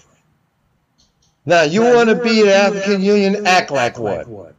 Now, 1.48 1.62
you 1.62 1.82
want 1.82 2.10
to 2.10 2.16
be 2.16 2.44
the 2.44 2.54
African 2.54 3.02
Union, 3.02 3.48
act 3.48 3.72
like 3.72 3.98
one. 3.98 4.54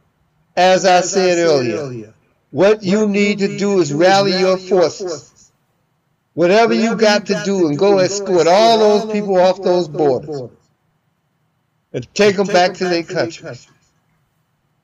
As 0.57 0.85
I 0.85 1.01
said 1.01 1.37
earlier, 1.37 2.15
what 2.49 2.81
you 2.81 3.07
need 3.07 3.37
to 3.39 3.59
do 3.59 3.79
is 3.79 3.93
rally 3.93 4.35
your 4.39 4.57
forces. 4.57 5.51
Whatever 6.33 6.73
you 6.73 6.95
got 6.95 7.27
to 7.27 7.39
do 7.45 7.67
and 7.67 7.77
go 7.77 7.99
escort 7.99 8.47
all 8.47 8.79
those 8.79 9.11
people 9.11 9.37
off 9.37 9.61
those 9.61 9.87
borders 9.87 10.49
and 11.93 12.15
take 12.15 12.37
them 12.37 12.47
back 12.47 12.73
to 12.75 12.85
their 12.85 13.03
country 13.03 13.55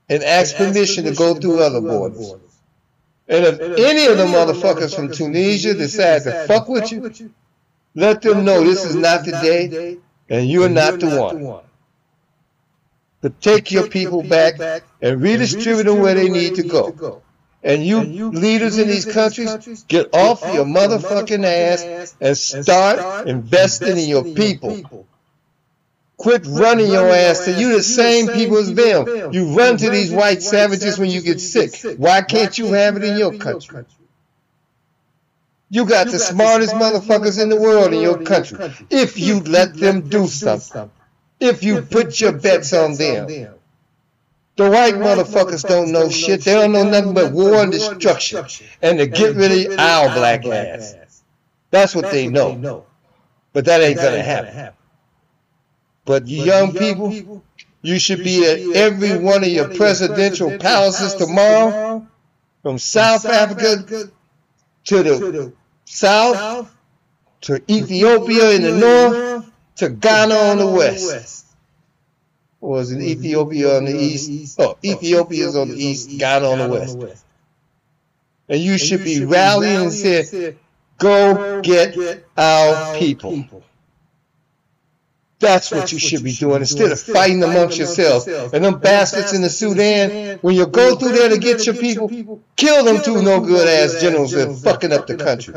and 0.08 0.24
ask 0.24 0.58
permission 0.58 1.06
to 1.06 1.16
go 1.16 1.34
through 1.34 1.60
other 1.60 1.82
borders. 1.82 2.36
And 3.28 3.46
if 3.46 3.60
any 3.60 4.06
of 4.06 4.20
the 4.20 4.26
motherfuckers 4.26 4.96
from 4.96 5.12
Tunisia 5.12 5.74
decide 5.74 6.22
to 6.26 6.46
fuck 6.46 6.70
with 6.70 6.92
you, 6.92 7.34
let 7.96 8.22
them 8.22 8.46
know 8.46 8.64
this 8.64 8.86
is 8.86 8.96
not 8.96 9.26
the 9.26 9.32
day 9.32 9.98
and 10.30 10.48
you're 10.48 10.70
not 10.70 11.00
the 11.00 11.20
one. 11.20 11.65
But 13.26 13.42
take 13.42 13.72
your 13.72 13.88
people 13.88 14.22
back 14.22 14.84
and 15.02 15.20
redistribute 15.20 15.88
them 15.88 15.98
where 15.98 16.14
they 16.14 16.30
need 16.30 16.58
to 16.58 16.62
go. 16.62 17.24
And 17.64 17.84
you 17.84 18.30
leaders 18.30 18.78
in 18.78 18.88
these 18.88 19.06
countries, 19.06 19.84
get 19.88 20.14
off 20.14 20.44
your 20.54 20.64
motherfucking 20.64 21.44
ass 21.44 22.16
and 22.22 22.38
start 22.38 23.28
investing 23.28 23.98
in 23.98 24.08
your 24.08 24.24
people. 24.24 25.08
Quit 26.18 26.46
running 26.46 26.92
your 26.92 27.10
ass 27.10 27.46
to 27.46 27.54
you 27.54 27.74
the 27.74 27.82
same 27.82 28.28
people 28.28 28.58
as 28.58 28.72
them. 28.72 29.34
You 29.34 29.56
run 29.58 29.78
to 29.78 29.90
these 29.90 30.12
white 30.12 30.44
savages 30.44 31.00
when 31.00 31.10
you 31.10 31.22
get 31.22 31.42
sick. 31.42 31.98
Why 31.98 32.22
can't 32.22 32.56
you 32.56 32.74
have 32.74 32.96
it 32.96 33.04
in 33.04 33.18
your 33.18 33.34
country? 33.40 33.86
You 35.72 35.86
got 35.86 36.12
the 36.12 36.20
smartest 36.20 36.76
motherfuckers 36.76 37.42
in 37.42 37.50
the 37.50 37.60
world 37.60 37.92
in 37.92 38.02
your 38.02 38.22
country. 38.22 38.72
If 38.92 39.18
you'd 39.18 39.48
let 39.48 39.74
them 39.74 40.10
do 40.10 40.28
something. 40.28 40.92
If 41.40 41.64
you 41.64 41.82
put 41.82 42.20
your 42.20 42.34
bets 42.34 42.74
on 42.74 42.96
them. 42.96 43.28
The 44.58 44.70
white 44.70 44.94
motherfuckers 44.94 45.68
don't 45.68 45.92
know 45.92 46.10
shit. 46.10 46.46
They 46.46 46.54
don't 46.54 46.72
know 46.72 46.90
nothing 46.90 47.14
but 47.14 47.34
war 47.34 47.64
and 47.64 47.72
destruction. 47.72 48.46
And 48.82 49.00
to 49.00 49.08
get 49.08 49.36
rid 49.36 49.72
of 49.72 49.80
our 49.80 50.14
black 50.14 50.46
ass. 50.46 50.96
That's 51.72 51.94
what 51.94 52.10
they 52.12 52.28
know. 52.28 52.86
But 53.52 53.66
that 53.66 53.82
ain't 53.82 53.98
gonna 53.98 54.22
happen. 54.22 54.74
But 56.06 56.28
you 56.28 56.44
young 56.44 56.72
people, 56.72 57.44
you 57.82 58.00
should 58.00 58.24
be 58.24 58.46
at 58.46 58.60
every 58.76 59.18
one 59.18 59.44
of 59.44 59.50
your 59.50 59.68
presidential 59.74 60.58
palaces 60.58 61.16
tomorrow, 61.16 62.08
from 62.62 62.78
South 62.80 63.26
Africa 63.26 64.10
to 64.86 65.04
the 65.04 65.54
south, 65.84 66.74
to 67.42 67.62
Ethiopia 67.70 68.52
in 68.52 68.62
the 68.62 68.72
north, 68.72 69.45
to 69.76 69.90
Ghana 69.90 70.36
on 70.36 70.58
the 70.58 70.68
west. 70.68 71.46
Or 72.62 72.72
was 72.72 72.92
it 72.92 73.02
Ethiopia 73.02 73.78
on 73.78 73.86
the 73.86 73.96
east? 73.96 74.56
Oh, 74.60 74.70
oh 74.70 74.78
Ethiopia 74.84 75.48
is 75.48 75.56
on 75.56 75.70
the 75.70 75.76
east, 75.76 76.18
Ghana 76.18 76.50
on 76.50 76.60
the 76.60 76.70
west. 76.70 76.98
And 78.48 78.60
you 78.60 78.78
should 78.78 79.04
be 79.04 79.26
rallying 79.26 79.84
and 79.84 79.94
saying, 79.94 80.58
go 80.98 81.62
get 81.62 82.26
our 82.38 82.98
people. 82.98 83.64
That's 85.38 85.70
what 85.70 85.92
you 85.92 86.00
should 86.00 86.24
be 86.24 86.32
doing 86.32 86.62
instead 86.62 86.92
of 86.92 87.00
fighting 87.00 87.44
amongst 87.44 87.78
yourselves. 87.78 88.26
And 88.28 88.64
them 88.64 88.80
bastards 88.80 89.34
in 89.34 89.42
the 89.42 89.50
Sudan, 89.50 90.40
when 90.42 90.56
you 90.56 90.66
go 90.66 90.96
through 90.96 91.12
there 91.12 91.30
to 91.30 91.38
get 91.38 91.66
your 91.66 91.76
people, 91.76 92.42
kill 92.56 92.86
them 92.86 93.04
two 93.04 93.22
no 93.22 93.42
good 93.42 93.68
ass 93.68 94.02
generals 94.02 94.32
that 94.32 94.48
are 94.48 94.54
fucking 94.54 94.94
up 94.94 95.08
the 95.08 95.18
country. 95.18 95.54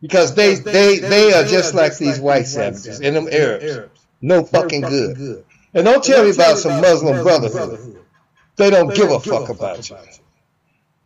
Because 0.00 0.34
they, 0.34 0.54
they, 0.54 0.98
they 0.98 1.32
are 1.32 1.44
just 1.44 1.74
like 1.74 1.96
these 1.96 2.20
white 2.20 2.46
savages 2.46 3.00
and 3.00 3.16
them 3.16 3.28
Arabs. 3.30 3.90
No 4.20 4.44
fucking 4.44 4.82
good. 4.82 5.44
And 5.74 5.84
don't 5.84 6.02
tell 6.02 6.24
me 6.24 6.30
about 6.30 6.58
some 6.58 6.80
Muslim 6.80 7.22
brotherhood. 7.22 7.98
They 8.56 8.70
don't 8.70 8.94
give 8.94 9.10
a 9.10 9.20
fuck 9.20 9.48
about 9.48 9.88
you. 9.88 9.96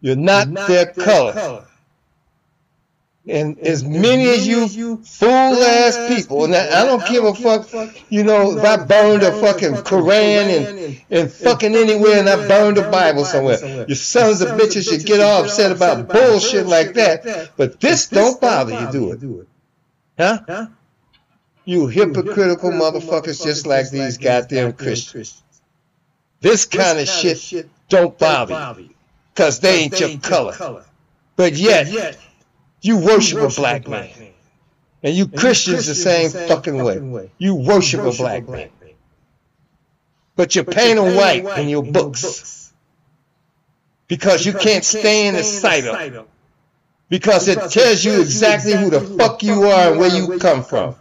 You're 0.00 0.16
not 0.16 0.52
their 0.66 0.86
color. 0.86 1.66
And 3.28 3.56
as 3.60 3.84
many 3.84 4.28
as 4.30 4.44
you 4.46 4.96
fool 4.96 5.30
ass 5.62 5.96
people, 6.08 6.44
and 6.44 6.56
I 6.56 6.84
don't 6.84 7.06
give 7.06 7.22
a 7.24 7.32
fuck, 7.32 7.68
you 8.10 8.24
know, 8.24 8.58
if 8.58 8.64
I 8.64 8.84
burned 8.84 9.22
a 9.22 9.30
fucking 9.40 9.76
Koran 9.84 10.50
and, 10.50 11.00
and 11.08 11.32
fucking 11.32 11.76
anywhere 11.76 12.18
and 12.18 12.28
I 12.28 12.48
burned 12.48 12.78
a 12.78 12.90
Bible 12.90 13.24
somewhere. 13.24 13.86
You 13.86 13.94
sons 13.94 14.40
of 14.40 14.48
bitches 14.58 14.90
should 14.90 15.06
get 15.06 15.20
all 15.20 15.44
upset 15.44 15.70
about 15.70 16.08
bullshit 16.08 16.66
like 16.66 16.94
that. 16.94 17.52
But 17.56 17.78
this 17.80 18.08
don't 18.08 18.40
bother 18.40 18.72
you, 18.80 19.16
do 19.16 19.40
it. 19.40 19.48
Huh? 20.18 20.66
You 21.64 21.86
hypocritical 21.86 22.70
motherfuckers 22.70 23.44
just 23.44 23.66
like 23.66 23.88
these 23.90 24.18
goddamn 24.18 24.72
Christians. 24.72 25.40
This 26.40 26.66
kind 26.66 26.98
of 26.98 27.08
shit 27.08 27.68
don't 27.88 28.18
bother 28.18 28.80
you. 28.80 28.90
Cause 29.36 29.60
they 29.60 29.84
ain't 29.84 30.00
your 30.00 30.18
color. 30.18 30.84
But 31.36 31.54
yet, 31.54 32.18
you 32.82 32.98
worship 32.98 33.38
a 33.38 33.48
black 33.48 33.88
man. 33.88 34.10
And 35.04 35.16
you 35.16 35.26
Christians 35.26 35.86
the 35.86 35.94
same 35.94 36.30
fucking 36.30 36.82
way. 36.82 37.30
You 37.38 37.54
worship 37.54 38.00
a 38.00 38.12
black 38.12 38.48
man. 38.48 38.68
But 40.36 40.54
you 40.54 40.64
paint 40.64 40.98
him 40.98 41.16
white 41.16 41.58
in 41.58 41.68
your 41.68 41.82
books. 41.82 42.72
Because 44.08 44.44
you 44.44 44.52
can't 44.52 44.84
stand 44.84 45.36
the 45.36 45.42
sight 45.42 45.86
of 45.86 45.98
him. 45.98 46.24
Because 47.08 47.48
it 47.48 47.70
tells 47.70 48.04
you 48.04 48.20
exactly 48.20 48.72
who 48.72 48.90
the 48.90 49.00
fuck 49.00 49.42
you 49.42 49.64
are 49.64 49.90
and 49.90 49.98
where 49.98 50.14
you 50.14 50.38
come 50.38 50.62
from. 50.62 50.94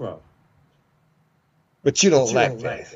But 1.84 2.04
you 2.04 2.10
don't 2.10 2.34
like 2.34 2.60
that. 2.60 2.96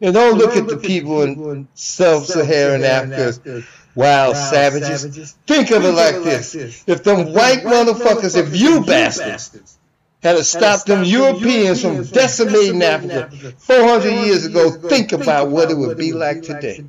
And 0.00 0.14
don't 0.14 0.38
look 0.38 0.56
at 0.56 0.66
the 0.66 0.78
people 0.78 1.22
in 1.22 1.68
sub-Saharan 1.74 2.82
Africa 2.84 3.62
wild 4.00 4.36
savages. 4.36 5.32
Think 5.46 5.70
of 5.70 5.84
it 5.84 5.92
like 5.92 6.22
this. 6.22 6.54
If 6.86 7.04
them 7.04 7.32
white 7.32 7.62
motherfuckers, 7.64 8.36
if 8.36 8.56
you 8.56 8.82
bastards, 8.84 9.78
had 10.22 10.36
to 10.36 10.44
stop 10.44 10.84
them 10.84 11.04
Europeans 11.04 11.82
from 11.82 12.02
decimating 12.04 12.82
Africa 12.82 13.30
400 13.58 14.10
years 14.26 14.46
ago, 14.46 14.70
think 14.70 15.12
about 15.12 15.50
what 15.50 15.70
it 15.70 15.76
would 15.76 15.96
be 15.96 16.12
like 16.12 16.42
today. 16.42 16.84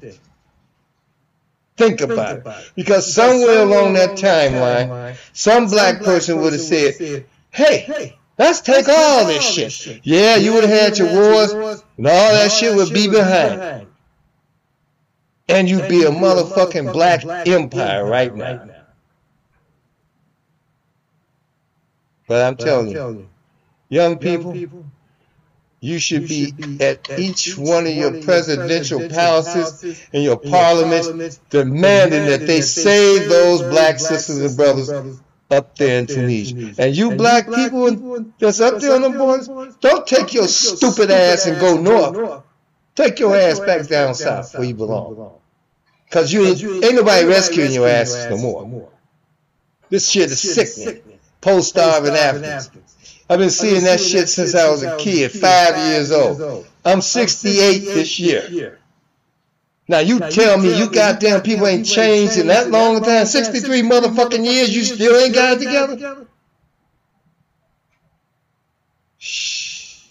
Think 1.77 2.01
about 2.01 2.37
it. 2.37 2.71
Because 2.75 3.11
somewhere 3.13 3.63
along 3.63 3.93
that 3.93 4.11
timeline, 4.11 5.15
some 5.33 5.67
black 5.67 6.01
person 6.01 6.41
would 6.41 6.53
have 6.53 6.61
said, 6.61 7.25
hey, 7.51 8.17
let's 8.37 8.61
take 8.61 8.87
all 8.89 9.25
this 9.25 9.43
shit. 9.43 10.01
Yeah, 10.03 10.35
you 10.35 10.53
would 10.53 10.63
have 10.63 10.79
had 10.79 10.97
your 10.97 11.11
wars, 11.13 11.53
and 11.53 12.07
all 12.07 12.31
that 12.33 12.51
shit 12.51 12.75
would 12.75 12.93
be 12.93 13.07
behind. 13.07 13.87
And 15.51 15.69
you'd 15.69 15.89
be 15.89 16.03
a 16.03 16.09
motherfucking 16.11 16.93
black 16.93 17.25
empire 17.47 18.05
right 18.05 18.33
now. 18.35 18.69
But 22.27 22.45
I'm 22.45 22.55
telling 22.55 22.91
you, 22.91 23.29
young 23.89 24.17
people, 24.17 24.55
you 25.81 25.99
should 25.99 26.27
be 26.27 26.53
at 26.79 27.19
each 27.19 27.57
one 27.57 27.87
of 27.87 27.93
your 27.93 28.21
presidential 28.21 29.09
palaces 29.09 30.01
and 30.13 30.23
your 30.23 30.37
parliaments 30.37 31.39
demanding 31.49 32.25
that 32.27 32.41
they 32.47 32.61
save 32.61 33.27
those 33.27 33.61
black 33.63 33.99
sisters 33.99 34.39
and 34.39 34.55
brothers 34.55 35.19
up 35.49 35.75
there 35.75 35.99
in 35.99 36.07
Tunisia. 36.07 36.73
And 36.77 36.95
you 36.95 37.15
black 37.15 37.51
people 37.51 38.25
that's 38.39 38.61
up 38.61 38.79
there 38.79 38.95
on 38.95 39.01
the 39.01 39.09
borders, 39.09 39.49
don't 39.81 40.07
take 40.07 40.33
your 40.33 40.47
stupid 40.47 41.11
ass 41.11 41.47
and 41.47 41.59
go 41.59 41.75
north. 41.81 42.43
Take 42.95 43.19
your 43.19 43.35
ass 43.35 43.59
back 43.59 43.87
down 43.87 44.13
south 44.15 44.53
where 44.53 44.63
you 44.63 44.75
belong. 44.75 45.40
Because 46.11 46.33
you 46.33 46.45
ain't, 46.45 46.61
ain't 46.61 46.95
nobody 46.95 47.25
rescuing 47.25 47.71
your 47.71 47.87
asses 47.87 48.29
no 48.29 48.35
more. 48.37 48.89
This 49.89 50.09
shit 50.09 50.29
is 50.29 50.41
sickening. 50.41 51.01
Post-starving 51.39 52.13
Africans. 52.13 52.69
I've 53.29 53.39
been 53.39 53.49
seeing 53.49 53.85
that 53.85 54.01
shit 54.01 54.27
since 54.27 54.53
I 54.53 54.69
was 54.69 54.83
a 54.83 54.97
kid, 54.97 55.31
five 55.31 55.77
years 55.77 56.11
old. 56.11 56.67
I'm 56.83 56.99
68 56.99 57.79
this 57.85 58.19
year. 58.19 58.77
Now 59.87 59.99
you 59.99 60.19
tell 60.19 60.57
me 60.57 60.77
you 60.77 60.89
goddamn 60.89 61.41
people 61.43 61.65
ain't 61.65 61.85
changed 61.85 62.37
in 62.37 62.47
that 62.47 62.69
long 62.69 63.01
time, 63.01 63.25
63 63.25 63.81
motherfucking 63.81 64.45
years, 64.45 64.75
you 64.75 64.83
still 64.83 65.15
ain't 65.15 65.33
got 65.33 65.53
it 65.53 65.65
together? 65.65 66.27
Shh. 69.17 70.07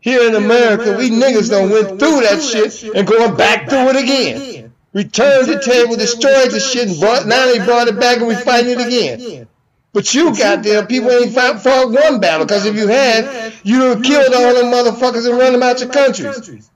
Here 0.00 0.28
in 0.28 0.34
America, 0.34 0.94
we 0.98 1.08
niggas 1.08 1.48
done 1.48 1.70
went 1.70 1.98
through 1.98 2.20
that 2.20 2.42
shit 2.42 2.94
and 2.94 3.06
going 3.08 3.34
back 3.36 3.70
through 3.70 3.88
it 3.88 3.96
again. 3.96 4.63
Returned 4.94 5.48
the 5.48 5.60
table, 5.60 5.96
destroyed 5.96 6.52
the 6.52 6.60
shit, 6.60 6.88
and 6.88 7.00
brought, 7.00 7.26
now 7.26 7.46
they 7.46 7.58
brought 7.64 7.88
it 7.88 7.98
back 7.98 8.18
and 8.18 8.28
we're 8.28 8.40
fighting 8.40 8.78
it 8.78 8.86
again. 8.86 9.48
But 9.92 10.14
you 10.14 10.36
goddamn 10.36 10.86
people 10.86 11.10
ain't 11.10 11.34
fought, 11.34 11.60
fought 11.60 11.90
one 11.90 12.20
battle, 12.20 12.46
because 12.46 12.64
if 12.64 12.76
you 12.76 12.86
had, 12.86 13.52
you'd 13.64 13.82
have 13.82 14.02
killed 14.04 14.32
all 14.32 14.54
them 14.54 14.66
motherfuckers 14.66 15.28
and 15.28 15.36
run 15.36 15.52
them 15.52 15.64
out 15.64 15.80
your 15.80 15.90
countries. 15.90 16.70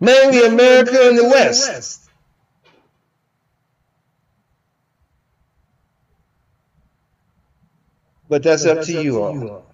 Mainly 0.00 0.46
America 0.46 0.98
and 1.08 1.18
the 1.18 1.24
West. 1.24 2.08
But 8.30 8.42
that's 8.42 8.64
up 8.64 8.82
to 8.84 9.02
you 9.02 9.22
all. 9.22 9.66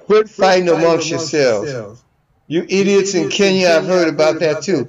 Quit 0.00 0.28
fighting 0.28 0.68
amongst 0.68 1.08
yourselves. 1.08 2.03
You 2.46 2.62
idiots 2.68 3.14
in 3.14 3.30
Kenya, 3.30 3.68
I've 3.70 3.86
heard 3.86 4.08
about 4.08 4.40
that 4.40 4.62
too. 4.62 4.84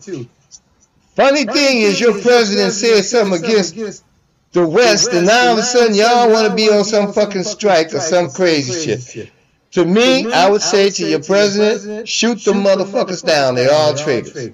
Funny 1.15 1.45
thing 1.45 1.81
is, 1.81 1.99
your 1.99 2.19
president 2.19 2.73
said 2.73 3.03
something 3.03 3.43
against 3.43 4.03
the 4.51 4.67
West, 4.67 5.13
and 5.13 5.25
now 5.25 5.47
all 5.47 5.53
of 5.53 5.59
a 5.59 5.63
sudden 5.63 5.95
y'all 5.95 6.29
want 6.29 6.49
to 6.49 6.55
be 6.55 6.69
on 6.69 6.83
some 6.83 7.13
fucking 7.13 7.43
strike 7.43 7.93
or 7.93 7.99
some 7.99 8.29
crazy 8.29 8.97
shit. 8.97 9.31
To 9.71 9.85
me, 9.85 10.31
I 10.31 10.49
would 10.49 10.61
say 10.61 10.89
to 10.89 11.07
your 11.07 11.23
president, 11.23 12.07
shoot 12.07 12.43
the 12.43 12.53
motherfuckers 12.53 13.25
down. 13.25 13.55
They're 13.55 13.73
all 13.73 13.93
traitors. 13.95 14.51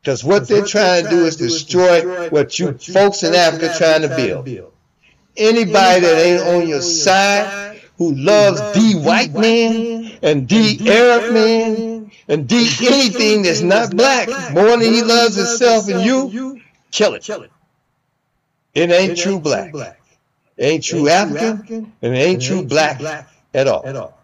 Because 0.00 0.22
what 0.22 0.48
they're 0.48 0.66
trying 0.66 1.04
to 1.04 1.10
do 1.10 1.24
is 1.24 1.36
destroy 1.36 2.28
what 2.28 2.58
you 2.58 2.72
folks 2.72 3.22
in 3.22 3.34
Africa 3.34 3.72
trying 3.76 4.02
to 4.02 4.08
build. 4.08 4.48
Anybody 5.36 6.00
that 6.00 6.18
ain't 6.18 6.42
on 6.42 6.68
your 6.68 6.82
side, 6.82 7.80
who 7.96 8.14
loves 8.14 8.60
the 8.74 9.00
white 9.00 9.32
man 9.32 10.03
and 10.24 10.48
D 10.48 10.80
Arab 10.90 11.32
man 11.34 12.10
and 12.28 12.48
D 12.48 12.66
anything 12.82 13.42
that's 13.42 13.60
not 13.60 13.94
black 13.94 14.28
more 14.52 14.70
than 14.70 14.80
he 14.80 15.02
loves 15.02 15.36
himself 15.36 15.88
and 15.88 16.04
you, 16.04 16.60
kill 16.90 17.14
it. 17.14 17.28
It 18.74 18.90
ain't 18.90 19.16
true 19.16 19.38
black. 19.38 19.72
It 20.56 20.64
ain't 20.64 20.84
true 20.84 21.08
African, 21.08 21.92
and 22.02 22.14
it 22.14 22.18
ain't 22.18 22.42
true 22.42 22.64
black 22.64 23.00
at 23.52 23.68
all. 23.68 24.18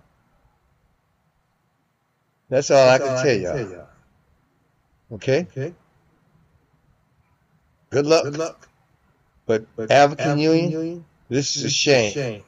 That's 2.48 2.70
all 2.70 2.88
I 2.88 2.98
can 2.98 3.22
tell 3.22 3.36
y'all. 3.36 3.86
Okay? 5.12 5.46
Good 7.90 8.06
luck. 8.06 8.24
Good 8.24 8.36
luck. 8.38 8.68
But 9.46 9.66
African 9.90 10.38
Union, 10.38 11.04
this 11.28 11.56
is 11.56 11.64
a 11.64 11.70
shame. 11.70 12.42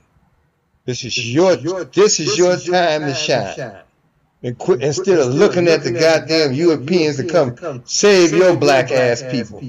This 0.84 1.04
is 1.04 1.32
your 1.32 1.56
this 1.56 2.18
is 2.20 2.36
your 2.36 2.56
time 2.56 3.02
to 3.02 3.14
shine. 3.14 3.76
And 4.44 4.58
quit 4.58 4.82
instead 4.82 5.20
of 5.20 5.32
looking 5.32 5.68
at 5.68 5.84
the 5.84 5.92
goddamn 5.92 6.52
Europeans 6.52 7.16
to 7.18 7.24
come 7.24 7.82
save 7.84 8.32
your 8.32 8.56
black 8.56 8.90
ass 8.90 9.22
people. 9.30 9.62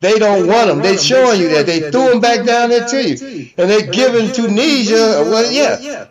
They 0.00 0.18
don't 0.18 0.46
want 0.46 0.68
them. 0.68 0.78
They 0.80 0.96
showing 0.96 1.40
you 1.40 1.48
that. 1.50 1.66
They 1.66 1.90
threw 1.90 2.10
them 2.10 2.20
back 2.20 2.44
down 2.46 2.68
there 2.68 2.86
to 2.86 3.08
you. 3.08 3.50
And 3.56 3.70
they 3.70 3.86
giving 3.86 4.32
Tunisia, 4.32 4.96
well, 5.24 5.50
yeah, 5.50 6.06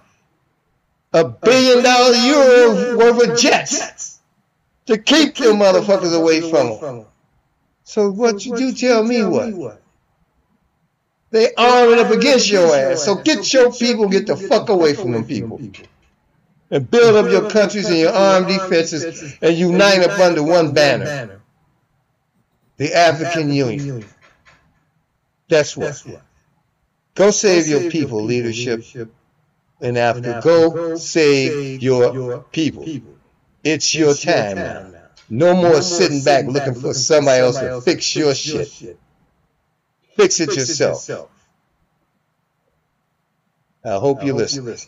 a 1.14 1.24
billion 1.26 1.84
dollar 1.84 2.16
euro 2.16 2.98
worth 2.98 3.30
of 3.30 3.38
jets 3.40 4.20
to 4.88 4.98
keep 4.98 5.36
them 5.36 5.58
motherfuckers 5.58 6.16
away 6.18 6.42
from 6.50 6.82
them. 6.82 7.06
So 7.84 8.12
what 8.12 8.46
you 8.46 8.58
do 8.58 8.74
tell 8.74 9.04
me 9.04 9.24
what? 9.24 9.82
They 11.30 11.54
are 11.56 11.88
arming 11.88 12.00
up 12.00 12.12
against 12.12 12.50
your 12.50 12.74
ass. 12.76 13.04
So 13.04 13.16
get 13.16 13.52
your 13.54 13.72
people, 13.72 14.08
get 14.08 14.28
the 14.28 14.38
fuck 14.38 14.70
away 14.70 14.94
from 14.94 15.12
them 15.12 15.26
people. 15.26 15.62
And 16.70 16.90
build 16.90 17.16
up 17.16 17.32
your 17.32 17.50
countries 17.50 17.88
and 17.88 17.98
your 17.98 18.14
armed 18.14 18.48
defenses 18.48 19.38
and 19.42 19.58
unite 19.58 20.02
up 20.02 20.20
under 20.20 20.44
one 20.44 20.74
banner. 20.74 21.42
The 22.78 22.94
African 22.94 23.52
Union. 23.52 24.06
That's 25.50 25.76
what. 25.76 26.04
Go 27.16 27.32
save 27.32 27.68
your 27.68 27.90
people, 27.90 28.24
leadership 28.24 28.84
in 29.82 29.98
Africa. 29.98 30.42
Go 30.44 30.96
save 30.96 31.82
your 31.82 32.44
people. 32.52 32.86
It's 33.64 33.94
your 33.94 34.14
time 34.14 34.56
now. 34.58 34.92
No 35.30 35.56
more 35.56 35.82
sitting 35.82 36.24
back 36.24 36.46
looking 36.46 36.76
for 36.76 36.94
somebody 36.94 37.42
else 37.42 37.60
to 37.60 37.82
fix 37.82 38.16
your 38.16 38.34
shit. 38.34 38.98
Fix 40.18 40.40
it 40.42 40.56
yourself. 40.56 41.10
I 43.86 43.98
hope 44.00 44.24
you 44.24 44.34
listen. 44.34 44.80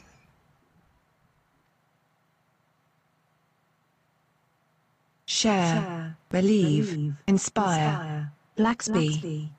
Share, 5.28 6.18
believe, 6.30 7.00
inspire. 7.28 8.32
Blacksby. 8.58 9.50